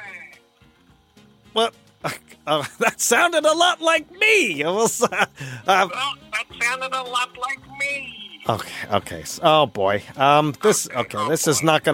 Well, 1.54 1.70
uh, 2.46 2.64
that 2.80 3.00
sounded 3.00 3.44
a 3.44 3.52
lot 3.54 3.80
like 3.80 4.10
me. 4.12 4.60
It 4.60 4.66
was. 4.66 5.00
Uh, 5.12 5.26
uh, 5.66 5.88
Well, 5.90 6.14
that 6.32 6.44
sounded 6.62 6.92
a 6.92 7.02
lot 7.02 7.30
like 7.38 7.60
me. 7.80 8.40
okay. 8.48 8.72
Okay. 8.92 9.24
Oh 9.42 9.66
boy. 9.66 10.02
Um. 10.16 10.52
This. 10.62 10.88
Okay. 10.94 11.28
This 11.28 11.46
is 11.48 11.62
not 11.62 11.84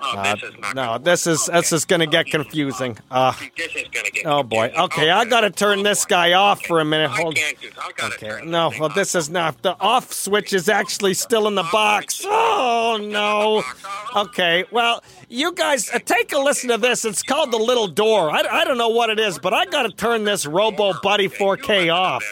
going 0.00 0.36
to 0.38 0.46
work. 0.58 0.70
Uh, 0.70 0.72
no, 0.74 0.98
this 0.98 1.26
is 1.26 1.46
this 1.46 1.72
is 1.72 1.84
going 1.84 2.00
to 2.00 2.06
get 2.06 2.26
confusing. 2.26 2.96
Uh, 3.10 3.32
This 3.56 3.74
is 3.76 3.88
gonna 3.92 4.10
get. 4.10 4.26
oh 4.26 4.42
boy. 4.42 4.72
Okay, 4.76 5.10
I 5.10 5.24
got 5.24 5.42
to 5.42 5.50
turn 5.50 5.82
this 5.82 6.04
guy 6.04 6.32
off 6.32 6.64
for 6.64 6.80
a 6.80 6.84
minute. 6.84 7.10
Hold. 7.10 7.36
Can't 7.36 7.60
do. 7.60 7.68
I 7.78 8.06
Okay. 8.14 8.40
No, 8.44 8.72
well, 8.78 8.88
this 8.88 9.14
is 9.14 9.28
not. 9.30 9.62
The 9.62 9.76
off 9.80 10.12
switch 10.12 10.52
is 10.52 10.68
actually 10.68 11.14
still 11.14 11.46
in 11.48 11.54
the 11.54 11.68
box. 11.70 12.22
Oh 12.24 12.98
no. 13.00 13.62
Okay. 14.20 14.64
Well, 14.70 15.02
you 15.28 15.52
guys 15.52 15.90
uh, 15.90 15.98
take 15.98 16.32
a 16.32 16.38
listen 16.38 16.70
to 16.70 16.78
this. 16.78 17.04
It's 17.04 17.22
called 17.22 17.50
the 17.52 17.58
Little 17.58 17.88
Door. 17.88 18.30
I, 18.30 18.42
I 18.60 18.64
don't 18.64 18.78
know 18.78 18.88
what 18.88 19.10
it 19.10 19.20
is, 19.20 19.38
but 19.38 19.52
I 19.54 19.66
got 19.66 19.82
to 19.82 19.90
turn 19.90 20.24
this 20.24 20.46
Robo 20.46 20.94
Buddy 21.02 21.28
4K 21.28 21.92
off. 21.94 22.24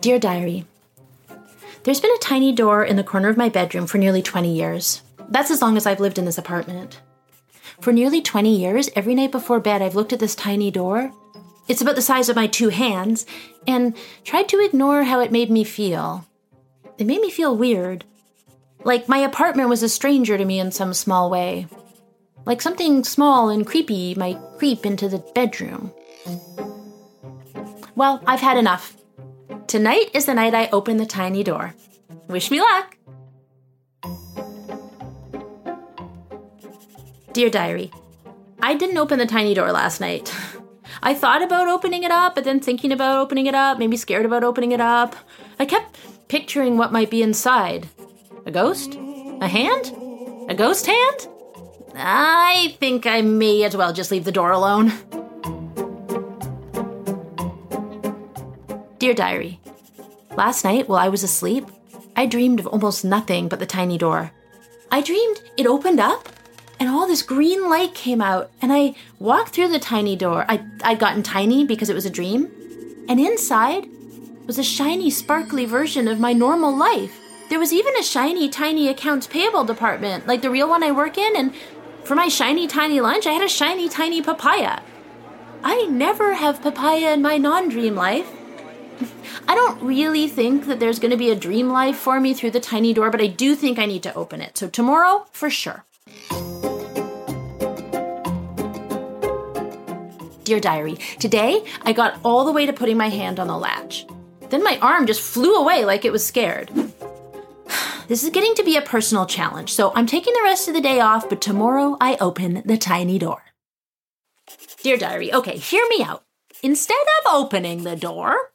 Dear 0.00 0.18
Diary, 0.18 0.64
There's 1.84 2.00
been 2.00 2.14
a 2.14 2.18
tiny 2.18 2.52
door 2.52 2.84
in 2.84 2.96
the 2.96 3.04
corner 3.04 3.28
of 3.28 3.36
my 3.36 3.48
bedroom 3.48 3.86
for 3.86 3.98
nearly 3.98 4.22
20 4.22 4.54
years. 4.54 5.02
That's 5.28 5.50
as 5.50 5.62
long 5.62 5.76
as 5.76 5.86
I've 5.86 6.00
lived 6.00 6.18
in 6.18 6.26
this 6.26 6.38
apartment. 6.38 7.00
For 7.80 7.92
nearly 7.92 8.20
20 8.20 8.54
years, 8.54 8.90
every 8.94 9.14
night 9.14 9.32
before 9.32 9.58
bed, 9.58 9.82
I've 9.82 9.94
looked 9.94 10.12
at 10.12 10.18
this 10.18 10.34
tiny 10.34 10.70
door. 10.70 11.12
It's 11.66 11.80
about 11.80 11.96
the 11.96 12.02
size 12.02 12.28
of 12.28 12.36
my 12.36 12.46
two 12.46 12.68
hands, 12.68 13.26
and 13.66 13.96
tried 14.22 14.48
to 14.50 14.64
ignore 14.64 15.04
how 15.04 15.20
it 15.20 15.32
made 15.32 15.50
me 15.50 15.64
feel. 15.64 16.26
It 16.98 17.06
made 17.06 17.20
me 17.20 17.30
feel 17.30 17.56
weird. 17.56 18.04
Like 18.84 19.08
my 19.08 19.18
apartment 19.18 19.68
was 19.68 19.82
a 19.82 19.88
stranger 19.88 20.38
to 20.38 20.44
me 20.44 20.60
in 20.60 20.70
some 20.70 20.94
small 20.94 21.30
way. 21.30 21.66
Like 22.44 22.62
something 22.62 23.02
small 23.02 23.48
and 23.48 23.66
creepy 23.66 24.14
might 24.14 24.38
creep 24.58 24.86
into 24.86 25.08
the 25.08 25.18
bedroom. 25.34 25.92
Well, 27.96 28.22
I've 28.26 28.40
had 28.40 28.56
enough. 28.58 28.96
Tonight 29.66 30.10
is 30.14 30.26
the 30.26 30.34
night 30.34 30.54
I 30.54 30.68
open 30.72 30.96
the 30.96 31.06
tiny 31.06 31.42
door. 31.42 31.74
Wish 32.28 32.52
me 32.52 32.60
luck! 32.60 32.96
Dear 37.32 37.50
Diary, 37.50 37.90
I 38.62 38.74
didn't 38.74 38.96
open 38.96 39.18
the 39.18 39.26
tiny 39.26 39.54
door 39.54 39.72
last 39.72 40.00
night. 40.00 40.32
I 41.02 41.14
thought 41.14 41.42
about 41.42 41.66
opening 41.66 42.04
it 42.04 42.12
up, 42.12 42.36
but 42.36 42.44
then 42.44 42.60
thinking 42.60 42.92
about 42.92 43.18
opening 43.18 43.46
it 43.46 43.56
up, 43.56 43.78
maybe 43.78 43.96
scared 43.96 44.24
about 44.24 44.44
opening 44.44 44.70
it 44.70 44.80
up. 44.80 45.16
I 45.58 45.66
kept 45.66 45.98
picturing 46.28 46.78
what 46.78 46.92
might 46.92 47.10
be 47.10 47.22
inside. 47.22 47.88
A 48.46 48.52
ghost? 48.52 48.94
A 49.40 49.48
hand? 49.48 49.92
A 50.48 50.54
ghost 50.54 50.86
hand? 50.86 51.28
I 51.96 52.76
think 52.78 53.04
I 53.04 53.20
may 53.22 53.64
as 53.64 53.76
well 53.76 53.92
just 53.92 54.12
leave 54.12 54.24
the 54.24 54.32
door 54.32 54.52
alone. 54.52 54.92
Dear 59.06 59.14
Diary, 59.14 59.60
last 60.36 60.64
night 60.64 60.88
while 60.88 60.98
I 60.98 61.08
was 61.08 61.22
asleep, 61.22 61.64
I 62.16 62.26
dreamed 62.26 62.58
of 62.58 62.66
almost 62.66 63.04
nothing 63.04 63.46
but 63.46 63.60
the 63.60 63.64
tiny 63.64 63.96
door. 63.96 64.32
I 64.90 65.00
dreamed 65.00 65.42
it 65.56 65.64
opened 65.64 66.00
up 66.00 66.28
and 66.80 66.88
all 66.88 67.06
this 67.06 67.22
green 67.22 67.70
light 67.70 67.94
came 67.94 68.20
out, 68.20 68.50
and 68.60 68.72
I 68.72 68.96
walked 69.20 69.50
through 69.50 69.68
the 69.68 69.78
tiny 69.78 70.16
door. 70.16 70.44
I, 70.48 70.66
I'd 70.82 70.98
gotten 70.98 71.22
tiny 71.22 71.64
because 71.64 71.88
it 71.88 71.94
was 71.94 72.04
a 72.04 72.10
dream, 72.10 72.50
and 73.08 73.20
inside 73.20 73.86
was 74.44 74.58
a 74.58 74.64
shiny, 74.64 75.08
sparkly 75.10 75.66
version 75.66 76.08
of 76.08 76.18
my 76.18 76.32
normal 76.32 76.76
life. 76.76 77.16
There 77.48 77.60
was 77.60 77.72
even 77.72 77.96
a 77.96 78.02
shiny, 78.02 78.48
tiny 78.48 78.88
accounts 78.88 79.28
payable 79.28 79.62
department, 79.62 80.26
like 80.26 80.42
the 80.42 80.50
real 80.50 80.68
one 80.68 80.82
I 80.82 80.90
work 80.90 81.16
in, 81.16 81.36
and 81.36 81.54
for 82.02 82.16
my 82.16 82.26
shiny, 82.26 82.66
tiny 82.66 83.00
lunch, 83.00 83.24
I 83.24 83.34
had 83.34 83.44
a 83.44 83.48
shiny, 83.48 83.88
tiny 83.88 84.20
papaya. 84.20 84.80
I 85.62 85.84
never 85.84 86.34
have 86.34 86.60
papaya 86.60 87.12
in 87.12 87.22
my 87.22 87.38
non 87.38 87.68
dream 87.68 87.94
life. 87.94 88.32
I 89.48 89.54
don't 89.54 89.80
really 89.82 90.28
think 90.28 90.66
that 90.66 90.80
there's 90.80 90.98
going 90.98 91.10
to 91.10 91.16
be 91.16 91.30
a 91.30 91.36
dream 91.36 91.70
life 91.70 91.96
for 91.96 92.18
me 92.20 92.34
through 92.34 92.52
the 92.52 92.60
tiny 92.60 92.92
door, 92.92 93.10
but 93.10 93.22
I 93.22 93.26
do 93.26 93.54
think 93.54 93.78
I 93.78 93.86
need 93.86 94.02
to 94.04 94.14
open 94.14 94.40
it. 94.40 94.58
So 94.58 94.68
tomorrow, 94.68 95.26
for 95.32 95.50
sure. 95.50 95.84
Dear 100.44 100.60
Diary, 100.60 100.94
today 101.18 101.64
I 101.82 101.92
got 101.92 102.20
all 102.24 102.44
the 102.44 102.52
way 102.52 102.66
to 102.66 102.72
putting 102.72 102.96
my 102.96 103.08
hand 103.08 103.40
on 103.40 103.48
the 103.48 103.58
latch. 103.58 104.06
Then 104.48 104.62
my 104.62 104.78
arm 104.80 105.06
just 105.06 105.20
flew 105.20 105.56
away 105.56 105.84
like 105.84 106.04
it 106.04 106.12
was 106.12 106.24
scared. 106.24 106.70
This 108.08 108.22
is 108.22 108.30
getting 108.30 108.54
to 108.54 108.62
be 108.62 108.76
a 108.76 108.82
personal 108.82 109.26
challenge, 109.26 109.72
so 109.72 109.92
I'm 109.96 110.06
taking 110.06 110.32
the 110.32 110.44
rest 110.44 110.68
of 110.68 110.74
the 110.74 110.80
day 110.80 111.00
off, 111.00 111.28
but 111.28 111.40
tomorrow 111.40 111.96
I 112.00 112.16
open 112.20 112.62
the 112.64 112.78
tiny 112.78 113.18
door. 113.18 113.42
Dear 114.80 114.96
Diary, 114.96 115.34
okay, 115.34 115.56
hear 115.56 115.84
me 115.88 116.04
out. 116.04 116.22
Instead 116.62 116.94
of 117.24 117.34
opening 117.34 117.82
the 117.82 117.96
door, 117.96 118.52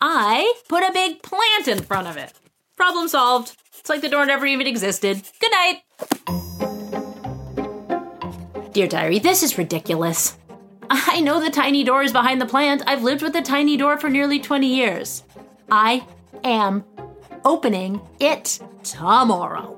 I 0.00 0.54
put 0.68 0.82
a 0.82 0.92
big 0.92 1.22
plant 1.22 1.68
in 1.68 1.82
front 1.82 2.08
of 2.08 2.16
it. 2.16 2.32
Problem 2.76 3.08
solved. 3.08 3.56
It's 3.78 3.88
like 3.88 4.00
the 4.00 4.08
door 4.08 4.24
never 4.24 4.46
even 4.46 4.66
existed. 4.66 5.22
Good 5.40 5.52
night. 5.52 5.82
Dear 8.72 8.86
Diary, 8.86 9.18
this 9.18 9.42
is 9.42 9.58
ridiculous. 9.58 10.38
I 10.88 11.20
know 11.20 11.40
the 11.40 11.50
tiny 11.50 11.84
door 11.84 12.02
is 12.02 12.12
behind 12.12 12.40
the 12.40 12.46
plant. 12.46 12.82
I've 12.86 13.02
lived 13.02 13.22
with 13.22 13.32
the 13.32 13.42
tiny 13.42 13.76
door 13.76 13.98
for 13.98 14.08
nearly 14.08 14.40
20 14.40 14.66
years. 14.66 15.22
I 15.70 16.06
am 16.42 16.84
opening 17.44 18.00
it 18.18 18.58
tomorrow. 18.82 19.76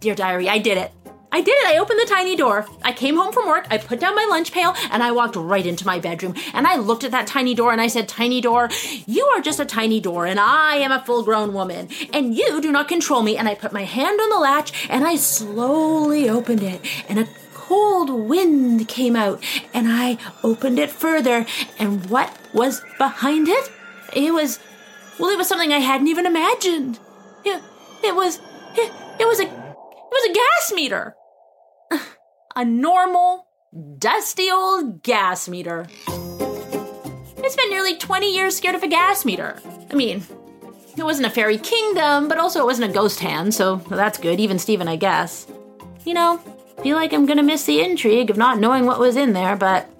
Dear 0.00 0.14
diary, 0.14 0.48
I 0.48 0.58
did 0.58 0.78
it. 0.78 0.92
I 1.34 1.40
did 1.40 1.50
it. 1.50 1.66
I 1.66 1.78
opened 1.78 1.98
the 1.98 2.06
tiny 2.06 2.36
door. 2.36 2.64
I 2.84 2.92
came 2.92 3.16
home 3.16 3.32
from 3.32 3.48
work. 3.48 3.66
I 3.68 3.76
put 3.76 3.98
down 3.98 4.14
my 4.14 4.24
lunch 4.30 4.52
pail 4.52 4.72
and 4.92 5.02
I 5.02 5.10
walked 5.10 5.34
right 5.34 5.66
into 5.66 5.84
my 5.84 5.98
bedroom. 5.98 6.36
And 6.52 6.64
I 6.64 6.76
looked 6.76 7.02
at 7.02 7.10
that 7.10 7.26
tiny 7.26 7.56
door 7.56 7.72
and 7.72 7.80
I 7.80 7.88
said, 7.88 8.08
Tiny 8.08 8.40
door, 8.40 8.70
you 9.04 9.26
are 9.34 9.40
just 9.40 9.58
a 9.58 9.64
tiny 9.64 9.98
door 9.98 10.26
and 10.26 10.38
I 10.38 10.76
am 10.76 10.92
a 10.92 11.04
full 11.04 11.24
grown 11.24 11.52
woman. 11.52 11.88
And 12.12 12.36
you 12.36 12.60
do 12.60 12.70
not 12.70 12.86
control 12.86 13.24
me. 13.24 13.36
And 13.36 13.48
I 13.48 13.56
put 13.56 13.72
my 13.72 13.82
hand 13.82 14.20
on 14.20 14.30
the 14.30 14.38
latch 14.38 14.86
and 14.88 15.04
I 15.04 15.16
slowly 15.16 16.30
opened 16.30 16.62
it. 16.62 16.80
And 17.08 17.18
a 17.18 17.26
cold 17.52 18.10
wind 18.10 18.86
came 18.86 19.16
out 19.16 19.42
and 19.74 19.88
I 19.88 20.18
opened 20.44 20.78
it 20.78 20.90
further. 20.92 21.46
And 21.80 22.08
what 22.08 22.32
was 22.52 22.80
behind 22.96 23.48
it? 23.48 23.72
It 24.12 24.32
was, 24.32 24.60
well, 25.18 25.30
it 25.30 25.36
was 25.36 25.48
something 25.48 25.72
I 25.72 25.80
hadn't 25.80 26.06
even 26.06 26.26
imagined. 26.26 27.00
It, 27.44 27.60
it 28.04 28.14
was, 28.14 28.38
it, 28.76 28.92
it 29.18 29.26
was 29.26 29.40
a, 29.40 29.46
it 29.46 29.50
was 29.50 30.30
a 30.30 30.32
gas 30.32 30.72
meter. 30.76 31.16
A 32.56 32.64
normal, 32.64 33.46
dusty 33.98 34.48
old 34.48 35.02
gas 35.02 35.48
meter. 35.48 35.86
It's 37.38 37.56
been 37.56 37.70
nearly 37.70 37.96
20 37.96 38.32
years 38.32 38.56
scared 38.56 38.76
of 38.76 38.82
a 38.84 38.88
gas 38.88 39.24
meter. 39.24 39.60
I 39.90 39.94
mean, 39.96 40.22
it 40.96 41.02
wasn't 41.02 41.26
a 41.26 41.30
fairy 41.30 41.58
kingdom, 41.58 42.28
but 42.28 42.38
also 42.38 42.60
it 42.60 42.64
wasn't 42.66 42.90
a 42.90 42.94
ghost 42.94 43.18
hand, 43.18 43.54
so 43.54 43.76
that's 43.88 44.18
good, 44.18 44.38
even 44.38 44.60
Steven, 44.60 44.86
I 44.86 44.94
guess. 44.94 45.48
You 46.04 46.14
know, 46.14 46.38
feel 46.80 46.96
like 46.96 47.12
I'm 47.12 47.26
gonna 47.26 47.42
miss 47.42 47.64
the 47.64 47.80
intrigue 47.80 48.30
of 48.30 48.36
not 48.36 48.60
knowing 48.60 48.86
what 48.86 49.00
was 49.00 49.16
in 49.16 49.32
there, 49.32 49.56
but 49.56 49.90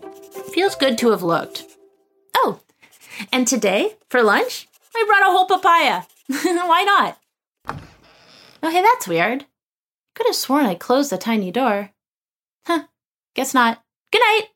feels 0.52 0.76
good 0.76 0.96
to 0.99 1.11
have 1.11 1.25
looked. 1.25 1.64
Oh, 2.37 2.61
and 3.32 3.49
today, 3.49 3.96
for 4.11 4.23
lunch, 4.23 4.68
I 4.94 5.04
brought 5.08 5.28
a 5.28 5.32
whole 5.32 5.46
papaya. 5.46 6.02
Why 6.28 6.84
not? 6.84 7.18
Hey, 8.62 8.80
that's 8.80 9.08
weird. 9.08 9.46
Could 10.14 10.26
have 10.26 10.37
sworn 10.37 10.66
I 10.66 10.76
closed 10.76 11.11
the 11.11 11.18
tiny 11.18 11.50
door. 11.50 11.90
Huh, 12.66 12.85
guess 13.35 13.52
not. 13.52 13.83
Good 14.11 14.21
night. 14.21 14.49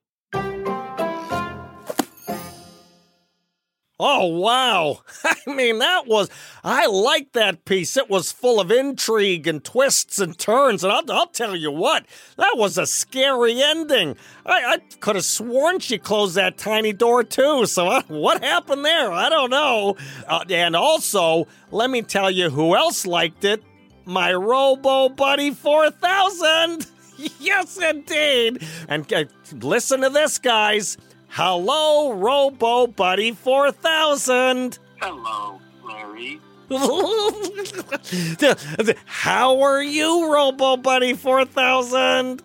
Oh, 4.00 4.27
wow. 4.27 5.00
I 5.25 5.53
mean, 5.53 5.81
that 5.81 6.07
was, 6.07 6.31
I 6.62 6.87
like 6.87 7.33
that 7.33 7.65
piece. 7.65 7.97
It 7.97 8.09
was 8.09 8.31
full 8.31 8.61
of 8.61 8.71
intrigue 8.71 9.49
and 9.49 9.65
twists 9.65 10.21
and 10.21 10.38
turns. 10.38 10.85
And 10.85 10.93
I'll, 10.93 11.11
I'll 11.11 11.27
tell 11.27 11.57
you 11.57 11.73
what, 11.73 12.07
that 12.37 12.53
was 12.57 12.79
a 12.79 12.87
scary 12.87 13.61
ending. 13.61 14.17
I, 14.47 14.75
I 14.75 14.79
could 15.00 15.17
have 15.17 15.25
sworn 15.25 15.81
she 15.81 15.99
closed 15.99 16.37
that 16.37 16.59
tiny 16.59 16.93
door 16.93 17.25
too. 17.25 17.67
So 17.67 17.88
uh, 17.88 18.03
what 18.07 18.45
happened 18.45 18.85
there? 18.85 19.11
I 19.11 19.29
don't 19.29 19.50
know. 19.50 19.97
Uh, 20.29 20.45
and 20.49 20.77
also, 20.77 21.49
let 21.73 21.91
me 21.91 22.03
tell 22.03 22.31
you 22.31 22.50
who 22.50 22.77
else 22.77 23.05
liked 23.05 23.45
it. 23.45 23.65
My 24.05 24.33
Robo 24.33 25.09
Buddy 25.09 25.50
4000. 25.50 26.87
yes, 27.41 27.77
indeed. 27.79 28.63
And 28.89 29.13
uh, 29.13 29.25
listen 29.61 30.03
to 30.03 30.11
this, 30.11 30.39
guys. 30.39 30.97
Hello, 31.29 32.13
Robo 32.13 32.87
Buddy 32.87 33.33
4000. 33.33 34.79
Hello, 35.01 35.61
Larry. 35.85 36.41
How 39.07 39.61
are 39.61 39.83
you, 39.83 40.33
Robo 40.33 40.77
Buddy 40.77 41.15
4000? 41.15 42.43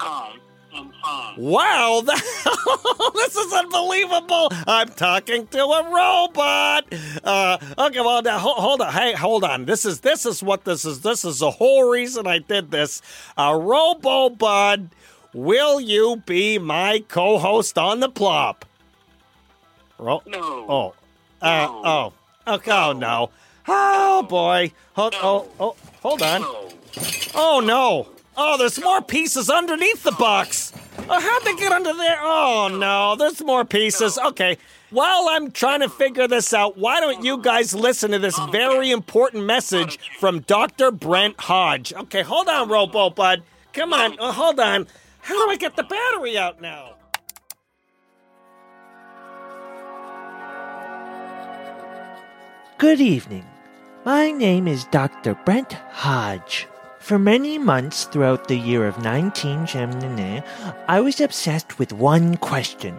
I 0.00 0.32
am 0.32 0.32
fine. 0.32 0.41
Wow, 1.36 2.02
that, 2.06 3.12
this 3.14 3.36
is 3.36 3.52
unbelievable. 3.52 4.48
I'm 4.66 4.88
talking 4.88 5.46
to 5.48 5.58
a 5.64 5.84
robot. 5.90 6.84
Uh, 7.22 7.58
okay, 7.78 8.00
well 8.00 8.22
now 8.22 8.38
hold, 8.38 8.56
hold 8.58 8.80
on. 8.82 8.92
Hey, 8.92 9.12
hold 9.12 9.44
on. 9.44 9.64
This 9.64 9.84
is 9.84 10.00
this 10.00 10.24
is 10.26 10.42
what 10.42 10.64
this 10.64 10.84
is. 10.84 11.00
This 11.00 11.24
is 11.24 11.38
the 11.40 11.50
whole 11.50 11.88
reason 11.90 12.26
I 12.26 12.38
did 12.38 12.70
this. 12.70 13.02
A 13.36 13.56
Robo 13.56 14.30
Bud 14.30 14.90
Will 15.34 15.80
you 15.80 16.22
be 16.26 16.58
my 16.58 17.02
co-host 17.08 17.78
on 17.78 18.00
the 18.00 18.08
plop? 18.10 18.66
Ro- 19.98 20.22
No. 20.26 20.66
Oh. 20.68 20.94
Uh, 21.40 21.66
oh. 21.70 22.12
Okay. 22.46 22.70
Oh 22.70 22.92
no. 22.92 23.30
Oh 23.66 24.22
boy. 24.24 24.72
Hold. 24.94 25.14
Oh. 25.22 25.48
Oh. 25.58 25.76
Hold 26.02 26.22
on. 26.22 26.42
Oh 27.34 27.62
no. 27.64 28.08
Oh, 28.36 28.58
there's 28.58 28.80
more 28.80 29.00
pieces 29.00 29.48
underneath 29.48 30.02
the 30.02 30.12
box. 30.12 30.61
Oh, 31.14 31.20
how'd 31.20 31.44
they 31.44 31.54
get 31.60 31.72
under 31.72 31.92
there? 31.92 32.18
Oh 32.22 32.68
no. 32.72 33.16
There's 33.16 33.42
more 33.44 33.66
pieces. 33.66 34.16
Okay. 34.16 34.56
While 34.88 35.28
I'm 35.28 35.50
trying 35.50 35.80
to 35.80 35.90
figure 35.90 36.26
this 36.26 36.54
out, 36.54 36.78
why 36.78 37.00
don't 37.00 37.22
you 37.22 37.36
guys 37.36 37.74
listen 37.74 38.12
to 38.12 38.18
this 38.18 38.38
very 38.50 38.90
important 38.90 39.44
message 39.44 39.98
from 40.18 40.40
Dr. 40.40 40.90
Brent 40.90 41.38
Hodge? 41.38 41.92
Okay, 41.92 42.22
hold 42.22 42.48
on, 42.48 42.70
Robo 42.70 43.10
Bud. 43.10 43.42
Come 43.74 43.92
on. 43.92 44.16
Oh, 44.18 44.32
hold 44.32 44.58
on. 44.58 44.86
How 45.20 45.34
do 45.44 45.50
I 45.50 45.56
get 45.56 45.76
the 45.76 45.82
battery 45.82 46.38
out 46.38 46.62
now? 46.62 46.94
Good 52.78 53.02
evening. 53.02 53.44
My 54.06 54.30
name 54.30 54.66
is 54.66 54.84
Dr. 54.84 55.38
Brent 55.44 55.74
Hodge. 55.74 56.66
For 57.02 57.18
many 57.18 57.58
months 57.58 58.04
throughout 58.04 58.46
the 58.46 58.56
year 58.56 58.86
of 58.86 59.04
1979, 59.04 60.44
I 60.86 61.00
was 61.00 61.20
obsessed 61.20 61.76
with 61.76 61.92
one 61.92 62.36
question. 62.36 62.94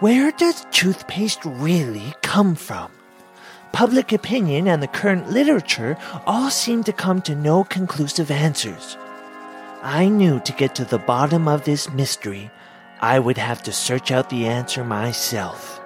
Where 0.00 0.30
does 0.30 0.66
toothpaste 0.70 1.40
really 1.46 2.12
come 2.20 2.54
from? 2.54 2.90
Public 3.72 4.12
opinion 4.12 4.68
and 4.68 4.82
the 4.82 4.88
current 4.88 5.30
literature 5.30 5.96
all 6.26 6.50
seem 6.50 6.84
to 6.84 6.92
come 6.92 7.22
to 7.22 7.34
no 7.34 7.64
conclusive 7.64 8.30
answers. 8.30 8.98
I 9.82 10.10
knew 10.10 10.40
to 10.40 10.52
get 10.52 10.74
to 10.74 10.84
the 10.84 10.98
bottom 10.98 11.48
of 11.48 11.64
this 11.64 11.90
mystery, 11.90 12.50
I 13.00 13.18
would 13.18 13.38
have 13.38 13.62
to 13.62 13.72
search 13.72 14.10
out 14.10 14.28
the 14.28 14.48
answer 14.48 14.84
myself. 14.84 15.79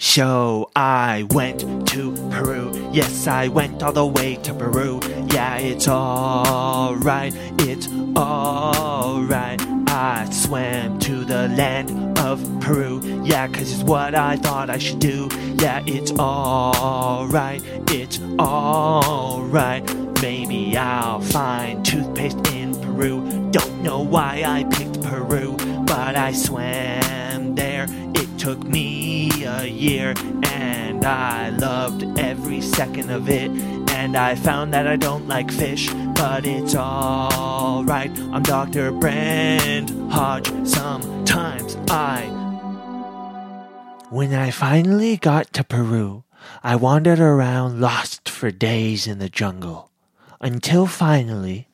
So 0.00 0.70
I 0.76 1.26
went 1.30 1.88
to 1.88 2.12
Peru. 2.30 2.90
Yes, 2.92 3.26
I 3.26 3.48
went 3.48 3.82
all 3.82 3.92
the 3.92 4.06
way 4.06 4.36
to 4.36 4.54
Peru. 4.54 5.00
Yeah, 5.32 5.58
it's 5.58 5.88
alright. 5.88 7.34
It's 7.62 7.88
alright. 8.16 9.60
I 9.88 10.28
swam 10.30 11.00
to 11.00 11.24
the 11.24 11.48
land 11.48 12.16
of 12.20 12.40
Peru. 12.60 13.00
Yeah, 13.24 13.48
cause 13.48 13.72
it's 13.72 13.82
what 13.82 14.14
I 14.14 14.36
thought 14.36 14.70
I 14.70 14.78
should 14.78 15.00
do. 15.00 15.28
Yeah, 15.58 15.82
it's 15.84 16.12
alright. 16.12 17.60
It's 17.88 18.20
alright. 18.38 19.82
Maybe 20.22 20.76
I'll 20.76 21.20
find 21.20 21.84
toothpaste 21.84 22.46
in 22.52 22.72
Peru. 22.80 23.50
Don't 23.50 23.82
know 23.82 24.02
why 24.02 24.44
I 24.46 24.62
picked 24.62 25.02
Peru, 25.02 25.56
but 25.86 26.14
I 26.14 26.30
swam 26.32 27.56
there. 27.56 27.86
It 28.14 28.38
took 28.38 28.62
me 28.62 29.07
a 29.44 29.66
year, 29.66 30.14
and 30.44 31.04
I 31.04 31.50
loved 31.50 32.18
every 32.18 32.60
second 32.60 33.10
of 33.10 33.28
it. 33.28 33.50
And 33.92 34.16
I 34.16 34.34
found 34.34 34.72
that 34.74 34.86
I 34.86 34.96
don't 34.96 35.28
like 35.28 35.50
fish, 35.50 35.92
but 36.14 36.46
it's 36.46 36.74
alright. 36.74 38.10
I'm 38.32 38.42
Dr. 38.42 38.92
Brent 38.92 39.90
Hodge. 40.10 40.48
Sometimes 40.66 41.76
I. 41.90 42.22
When 44.10 44.32
I 44.32 44.50
finally 44.50 45.16
got 45.16 45.52
to 45.54 45.64
Peru, 45.64 46.24
I 46.62 46.76
wandered 46.76 47.20
around 47.20 47.80
lost 47.80 48.28
for 48.28 48.50
days 48.50 49.06
in 49.06 49.18
the 49.18 49.28
jungle. 49.28 49.90
Until 50.40 50.86
finally, 50.86 51.68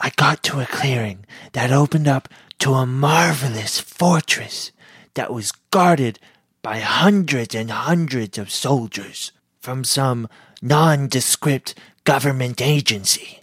I 0.00 0.10
got 0.16 0.42
to 0.44 0.60
a 0.60 0.66
clearing 0.66 1.26
that 1.52 1.72
opened 1.72 2.08
up 2.08 2.28
to 2.60 2.74
a 2.74 2.86
marvelous 2.86 3.80
fortress 3.80 4.72
that 5.14 5.32
was 5.32 5.52
guarded 5.70 6.18
by 6.62 6.78
hundreds 6.80 7.54
and 7.54 7.70
hundreds 7.70 8.38
of 8.38 8.50
soldiers 8.50 9.32
from 9.60 9.84
some 9.84 10.28
nondescript 10.62 11.74
government 12.04 12.60
agency. 12.60 13.40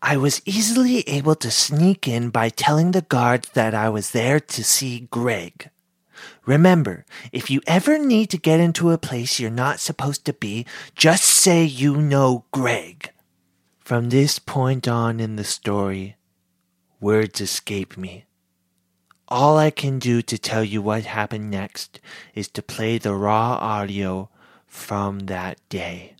I 0.00 0.16
was 0.16 0.42
easily 0.44 1.00
able 1.08 1.34
to 1.36 1.50
sneak 1.50 2.06
in 2.06 2.30
by 2.30 2.50
telling 2.50 2.92
the 2.92 3.02
guards 3.02 3.48
that 3.50 3.74
I 3.74 3.88
was 3.88 4.12
there 4.12 4.38
to 4.38 4.64
see 4.64 5.08
Greg. 5.10 5.70
Remember, 6.46 7.04
if 7.32 7.50
you 7.50 7.60
ever 7.66 7.98
need 7.98 8.30
to 8.30 8.38
get 8.38 8.60
into 8.60 8.90
a 8.90 8.98
place 8.98 9.40
you're 9.40 9.50
not 9.50 9.80
supposed 9.80 10.24
to 10.26 10.32
be, 10.32 10.66
just 10.94 11.24
say 11.24 11.64
you 11.64 11.96
know 11.96 12.44
Greg. 12.52 13.10
From 13.80 14.10
this 14.10 14.38
point 14.38 14.86
on 14.86 15.18
in 15.18 15.36
the 15.36 15.44
story, 15.44 16.16
words 17.00 17.40
escape 17.40 17.96
me. 17.96 18.27
All 19.30 19.58
I 19.58 19.70
can 19.70 19.98
do 19.98 20.22
to 20.22 20.38
tell 20.38 20.64
you 20.64 20.80
what 20.80 21.04
happened 21.04 21.50
next 21.50 22.00
is 22.34 22.48
to 22.48 22.62
play 22.62 22.96
the 22.96 23.14
raw 23.14 23.58
audio 23.60 24.30
from 24.66 25.26
that 25.26 25.58
day. 25.68 26.14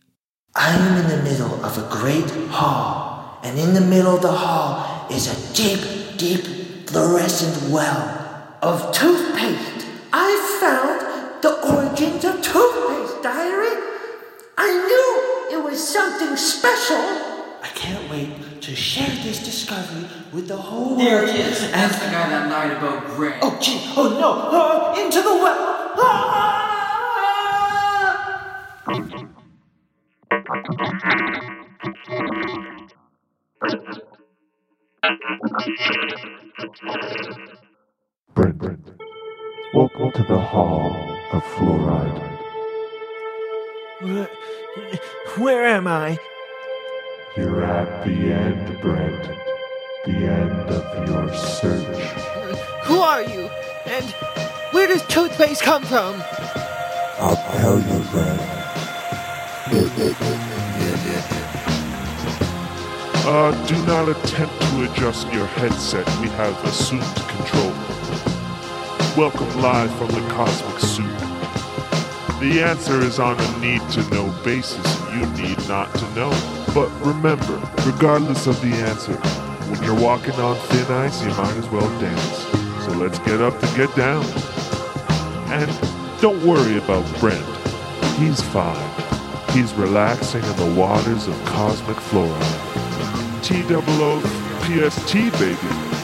I 0.53 0.75
am 0.75 0.95
in 0.95 1.09
the 1.09 1.23
middle 1.23 1.65
of 1.65 1.79
a 1.79 1.89
great 1.89 2.29
hall, 2.51 3.39
and 3.41 3.57
in 3.57 3.73
the 3.73 3.81
middle 3.81 4.17
of 4.17 4.21
the 4.21 4.31
hall 4.31 5.07
is 5.09 5.25
a 5.25 5.53
deep, 5.55 6.19
deep 6.19 6.87
fluorescent 6.87 7.71
well 7.71 8.53
of 8.61 8.93
toothpaste. 8.93 9.87
I 10.13 10.29
found 10.61 11.41
the 11.41 11.53
origins 11.65 12.23
of 12.25 12.43
toothpaste, 12.43 13.23
diary. 13.23 13.73
I 14.55 14.69
knew 15.49 15.57
it 15.57 15.63
was 15.63 15.81
something 15.81 16.37
special. 16.37 17.01
I 17.63 17.71
can't 17.73 18.07
wait 18.11 18.48
to 18.61 18.75
share 18.75 19.07
this 19.23 19.43
discovery 19.43 20.05
with 20.33 20.47
the 20.47 20.57
whole 20.57 20.95
There 20.95 21.23
world. 21.23 21.29
he 21.35 21.41
is. 21.41 21.63
And 21.63 21.73
That's 21.73 21.95
the 21.99 22.05
guy 22.11 22.29
that 22.29 22.49
lied 22.49 22.71
about 22.77 23.05
Greg. 23.15 23.35
Oh, 23.41 23.57
gee. 23.61 23.79
Oh, 23.95 24.09
no. 24.19 24.49
Oh, 24.51 25.05
into 25.05 25.21
the 25.21 25.29
well. 25.35 25.95
Ah! 25.97 26.75
Brent, 38.35 38.79
welcome 39.73 40.11
to 40.13 40.23
the 40.23 40.37
Hall 40.39 41.17
of 41.33 41.43
Fluoride. 41.43 42.19
Where, 44.01 44.29
where 45.37 45.65
am 45.65 45.87
I? 45.87 46.17
You're 47.39 47.63
at 47.63 48.03
the 48.03 48.33
end, 48.33 48.81
Brent. 48.81 49.23
The 50.05 50.11
end 50.11 50.69
of 50.71 51.07
your 51.07 51.33
search. 51.33 52.01
Who 52.83 52.99
are 52.99 53.23
you? 53.23 53.47
And 53.85 54.05
where 54.73 54.87
does 54.87 55.05
toothpaste 55.07 55.61
come 55.61 55.83
from? 55.83 56.21
I'll 57.17 57.37
tell 57.53 57.79
you, 57.79 58.03
Brent. 58.11 58.41
Uh, 63.25 63.67
do 63.67 63.85
not 63.85 64.09
attempt 64.09 64.61
to 64.61 64.91
adjust 64.91 65.31
your 65.31 65.45
headset. 65.45 66.05
We 66.19 66.27
have 66.27 66.61
assumed 66.65 67.03
control. 67.15 67.71
Welcome 69.15 69.61
live 69.61 69.97
from 69.97 70.07
the 70.09 70.27
Cosmic 70.33 70.79
Suit. 70.81 71.28
The 72.39 72.63
answer 72.63 73.01
is 73.01 73.19
on 73.19 73.37
a 73.37 73.59
need 73.59 73.81
to 73.91 74.09
know 74.11 74.33
basis. 74.45 75.01
You 75.11 75.25
need 75.43 75.57
not 75.67 75.93
to 75.95 76.09
know. 76.15 76.29
But 76.73 76.89
remember, 77.05 77.61
regardless 77.85 78.47
of 78.47 78.61
the 78.61 78.73
answer, 78.87 79.15
when 79.69 79.83
you're 79.83 79.99
walking 79.99 80.35
on 80.35 80.55
thin 80.55 80.89
ice, 80.89 81.21
you 81.21 81.31
might 81.31 81.57
as 81.57 81.67
well 81.69 81.89
dance. 81.99 82.37
So 82.85 82.91
let's 82.93 83.19
get 83.19 83.41
up 83.41 83.61
and 83.61 83.75
get 83.75 83.93
down. 83.93 84.23
And 85.51 85.69
don't 86.21 86.41
worry 86.45 86.77
about 86.77 87.03
Brent. 87.19 87.45
He's 88.17 88.39
fine. 88.39 88.89
He's 89.51 89.73
relaxing 89.73 90.43
in 90.43 90.55
the 90.55 90.73
waters 90.79 91.27
of 91.27 91.35
cosmic 91.43 91.97
fluoride. 91.97 93.43
T 93.43 93.63
double 93.63 94.01
O 94.01 94.21
PST, 94.63 95.13
baby. 95.13 95.98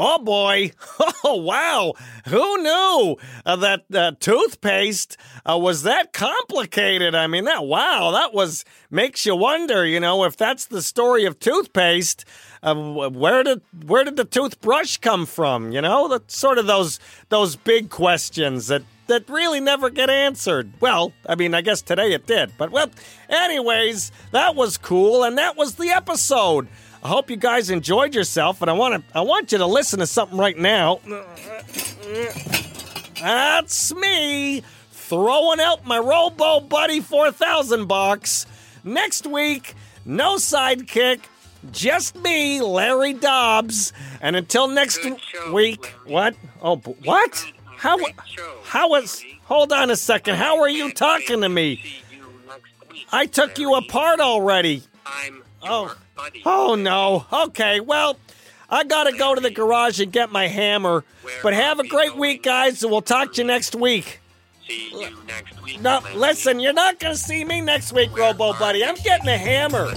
Oh 0.00 0.22
boy! 0.22 0.70
Oh 1.24 1.34
wow! 1.34 1.94
Who 2.26 2.62
knew 2.62 3.16
uh, 3.44 3.56
that 3.56 3.84
uh, 3.92 4.12
toothpaste 4.20 5.16
uh, 5.44 5.58
was 5.58 5.82
that 5.82 6.12
complicated? 6.12 7.14
I 7.16 7.26
mean, 7.26 7.44
that 7.44 7.64
wow, 7.64 8.12
that 8.12 8.32
was 8.32 8.64
makes 8.88 9.26
you 9.26 9.34
wonder. 9.34 9.84
You 9.84 9.98
know, 9.98 10.24
if 10.24 10.36
that's 10.36 10.66
the 10.66 10.80
story 10.80 11.24
of 11.24 11.40
toothpaste, 11.40 12.24
uh, 12.62 12.74
where 13.10 13.42
did 13.42 13.62
where 13.84 14.04
did 14.04 14.16
the 14.16 14.24
toothbrush 14.24 14.98
come 14.98 15.26
from? 15.26 15.72
You 15.72 15.80
know, 15.80 16.06
that's 16.06 16.38
sort 16.38 16.58
of 16.58 16.66
those 16.66 17.00
those 17.30 17.56
big 17.56 17.90
questions 17.90 18.68
that 18.68 18.84
that 19.08 19.28
really 19.28 19.60
never 19.60 19.90
get 19.90 20.08
answered. 20.08 20.72
Well, 20.80 21.12
I 21.26 21.34
mean, 21.34 21.52
I 21.54 21.62
guess 21.62 21.82
today 21.82 22.12
it 22.12 22.26
did. 22.26 22.52
But 22.56 22.70
well, 22.70 22.90
anyways, 23.28 24.12
that 24.30 24.54
was 24.54 24.78
cool, 24.78 25.24
and 25.24 25.36
that 25.36 25.56
was 25.56 25.74
the 25.74 25.88
episode. 25.88 26.68
I 27.02 27.08
hope 27.08 27.30
you 27.30 27.36
guys 27.36 27.70
enjoyed 27.70 28.14
yourself, 28.14 28.60
and 28.60 28.70
I 28.70 28.74
want 28.74 28.94
to 29.08 29.16
I 29.18 29.20
want 29.22 29.52
you 29.52 29.58
to 29.58 29.66
listen 29.66 30.00
to 30.00 30.06
something 30.06 30.38
right 30.38 30.56
now. 30.58 31.00
That's 33.20 33.94
me 33.94 34.62
throwing 34.92 35.60
out 35.60 35.86
my 35.86 35.98
Robo 35.98 36.60
Buddy 36.60 37.00
4000 37.00 37.86
box. 37.86 38.46
Next 38.84 39.26
week, 39.26 39.74
no 40.04 40.36
sidekick, 40.36 41.20
just 41.72 42.16
me, 42.16 42.60
Larry 42.60 43.12
Dobbs. 43.14 43.92
And 44.20 44.36
until 44.36 44.68
next 44.68 45.00
week, 45.52 45.86
what? 46.04 46.34
Oh, 46.62 46.76
b- 46.76 46.94
what? 47.04 47.44
How? 47.76 47.98
How 48.64 48.94
is? 48.96 49.24
Hold 49.44 49.72
on 49.72 49.90
a 49.90 49.96
second. 49.96 50.36
How 50.36 50.60
are 50.60 50.68
you 50.68 50.92
talking 50.92 51.40
to 51.40 51.48
me? 51.48 51.82
I 53.12 53.26
took 53.26 53.58
you 53.58 53.74
apart 53.74 54.20
already. 54.20 54.82
I'm 55.06 55.42
Oh, 55.62 55.96
oh 56.44 56.74
no. 56.74 57.26
Okay, 57.32 57.80
well, 57.80 58.16
I 58.70 58.84
gotta 58.84 59.16
go 59.16 59.34
to 59.34 59.40
the 59.40 59.50
garage 59.50 60.00
and 60.00 60.12
get 60.12 60.30
my 60.30 60.46
hammer. 60.48 61.04
But 61.42 61.54
have 61.54 61.78
a 61.78 61.86
great 61.86 62.16
week, 62.16 62.42
guys, 62.42 62.82
and 62.82 62.90
we'll 62.90 63.02
talk 63.02 63.34
to 63.34 63.42
you 63.42 63.46
next 63.46 63.74
week. 63.74 64.20
See 64.66 64.90
you 64.92 65.16
next 65.26 65.62
week. 65.62 65.80
No, 65.80 66.00
listen, 66.14 66.60
you're 66.60 66.72
not 66.72 66.98
gonna 66.98 67.16
see 67.16 67.44
me 67.44 67.60
next 67.60 67.92
week, 67.92 68.16
Robo 68.16 68.52
Buddy. 68.54 68.84
I'm 68.84 68.96
getting 68.96 69.28
a 69.28 69.38
hammer. 69.38 69.92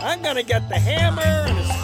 I'm 0.00 0.22
gonna 0.22 0.42
get 0.42 0.68
the 0.68 0.78
hammer 0.78 1.83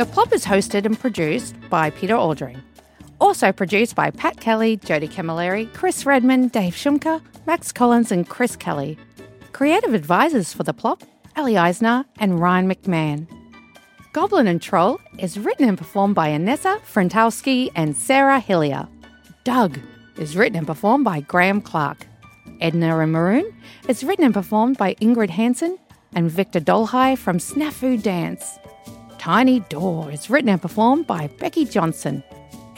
The 0.00 0.06
Plop 0.06 0.32
is 0.32 0.46
hosted 0.46 0.86
and 0.86 0.98
produced 0.98 1.54
by 1.68 1.90
Peter 1.90 2.14
Oldring. 2.14 2.62
Also 3.20 3.52
produced 3.52 3.94
by 3.94 4.10
Pat 4.10 4.40
Kelly, 4.40 4.78
Jodie 4.78 5.10
Camilleri, 5.10 5.70
Chris 5.74 6.06
Redman, 6.06 6.48
Dave 6.48 6.72
Shumka, 6.72 7.20
Max 7.46 7.70
Collins, 7.70 8.10
and 8.10 8.26
Chris 8.26 8.56
Kelly. 8.56 8.96
Creative 9.52 9.92
advisors 9.92 10.54
for 10.54 10.62
The 10.62 10.72
Plop, 10.72 11.02
Ali 11.36 11.58
Eisner 11.58 12.06
and 12.18 12.40
Ryan 12.40 12.70
McMahon. 12.70 13.28
Goblin 14.14 14.46
and 14.46 14.62
Troll 14.62 14.98
is 15.18 15.38
written 15.38 15.68
and 15.68 15.76
performed 15.76 16.14
by 16.14 16.30
Inessa 16.30 16.80
Frantowski 16.80 17.68
and 17.74 17.94
Sarah 17.94 18.40
Hillier. 18.40 18.88
Doug 19.44 19.78
is 20.16 20.34
written 20.34 20.56
and 20.56 20.66
performed 20.66 21.04
by 21.04 21.20
Graham 21.20 21.60
Clark. 21.60 22.06
Edna 22.62 22.98
and 23.00 23.12
Maroon 23.12 23.52
is 23.86 24.02
written 24.02 24.24
and 24.24 24.32
performed 24.32 24.78
by 24.78 24.94
Ingrid 24.94 25.28
Hansen 25.28 25.78
and 26.14 26.30
Victor 26.30 26.58
Dolhai 26.58 27.18
from 27.18 27.36
Snafu 27.36 28.02
Dance. 28.02 28.58
Tiny 29.20 29.60
Door 29.68 30.12
is 30.12 30.30
written 30.30 30.48
and 30.48 30.62
performed 30.62 31.06
by 31.06 31.26
Becky 31.26 31.66
Johnson. 31.66 32.24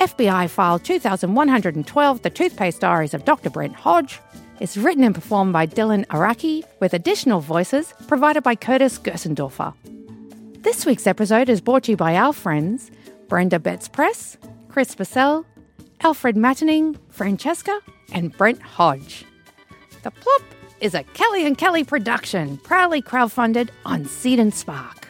FBI 0.01 0.51
File 0.51 0.81
2112, 0.81 2.23
The 2.23 2.31
Toothpaste 2.31 2.81
Diaries 2.81 3.15
of 3.15 3.25
Dr. 3.25 3.49
Brent 3.49 3.77
Hodge, 3.77 4.19
is 4.59 4.77
written 4.77 5.05
and 5.05 5.15
performed 5.15 5.53
by 5.53 5.69
Dylan 5.69 6.05
Araki, 6.09 6.65
with 6.81 6.95
additional 6.95 7.39
voices 7.39 7.95
provided 8.09 8.43
by 8.43 8.57
Curtis 8.57 8.99
Gerstendorfer. 8.99 9.73
This 10.63 10.85
week's 10.85 11.07
episode 11.07 11.49
is 11.49 11.61
brought 11.61 11.85
to 11.85 11.93
you 11.93 11.97
by 11.97 12.17
our 12.17 12.33
friends 12.33 12.91
Brenda 13.29 13.61
Betts 13.61 13.87
Press, 13.87 14.37
Chris 14.69 14.97
Bussel, 14.97 15.45
Elfred 16.01 16.35
Matining, 16.35 16.99
Francesca, 17.11 17.79
and 18.13 18.37
Brent 18.37 18.61
Hodge. 18.61 19.25
The 20.03 20.11
Plop 20.11 20.43
is 20.81 20.95
a 20.95 21.05
Kelly 21.05 21.47
and 21.47 21.57
Kelly 21.57 21.85
production, 21.85 22.59
proudly 22.59 23.01
crowdfunded 23.01 23.69
on 23.85 24.07
Seed 24.07 24.41
and 24.41 24.53
Spark. 24.53 25.03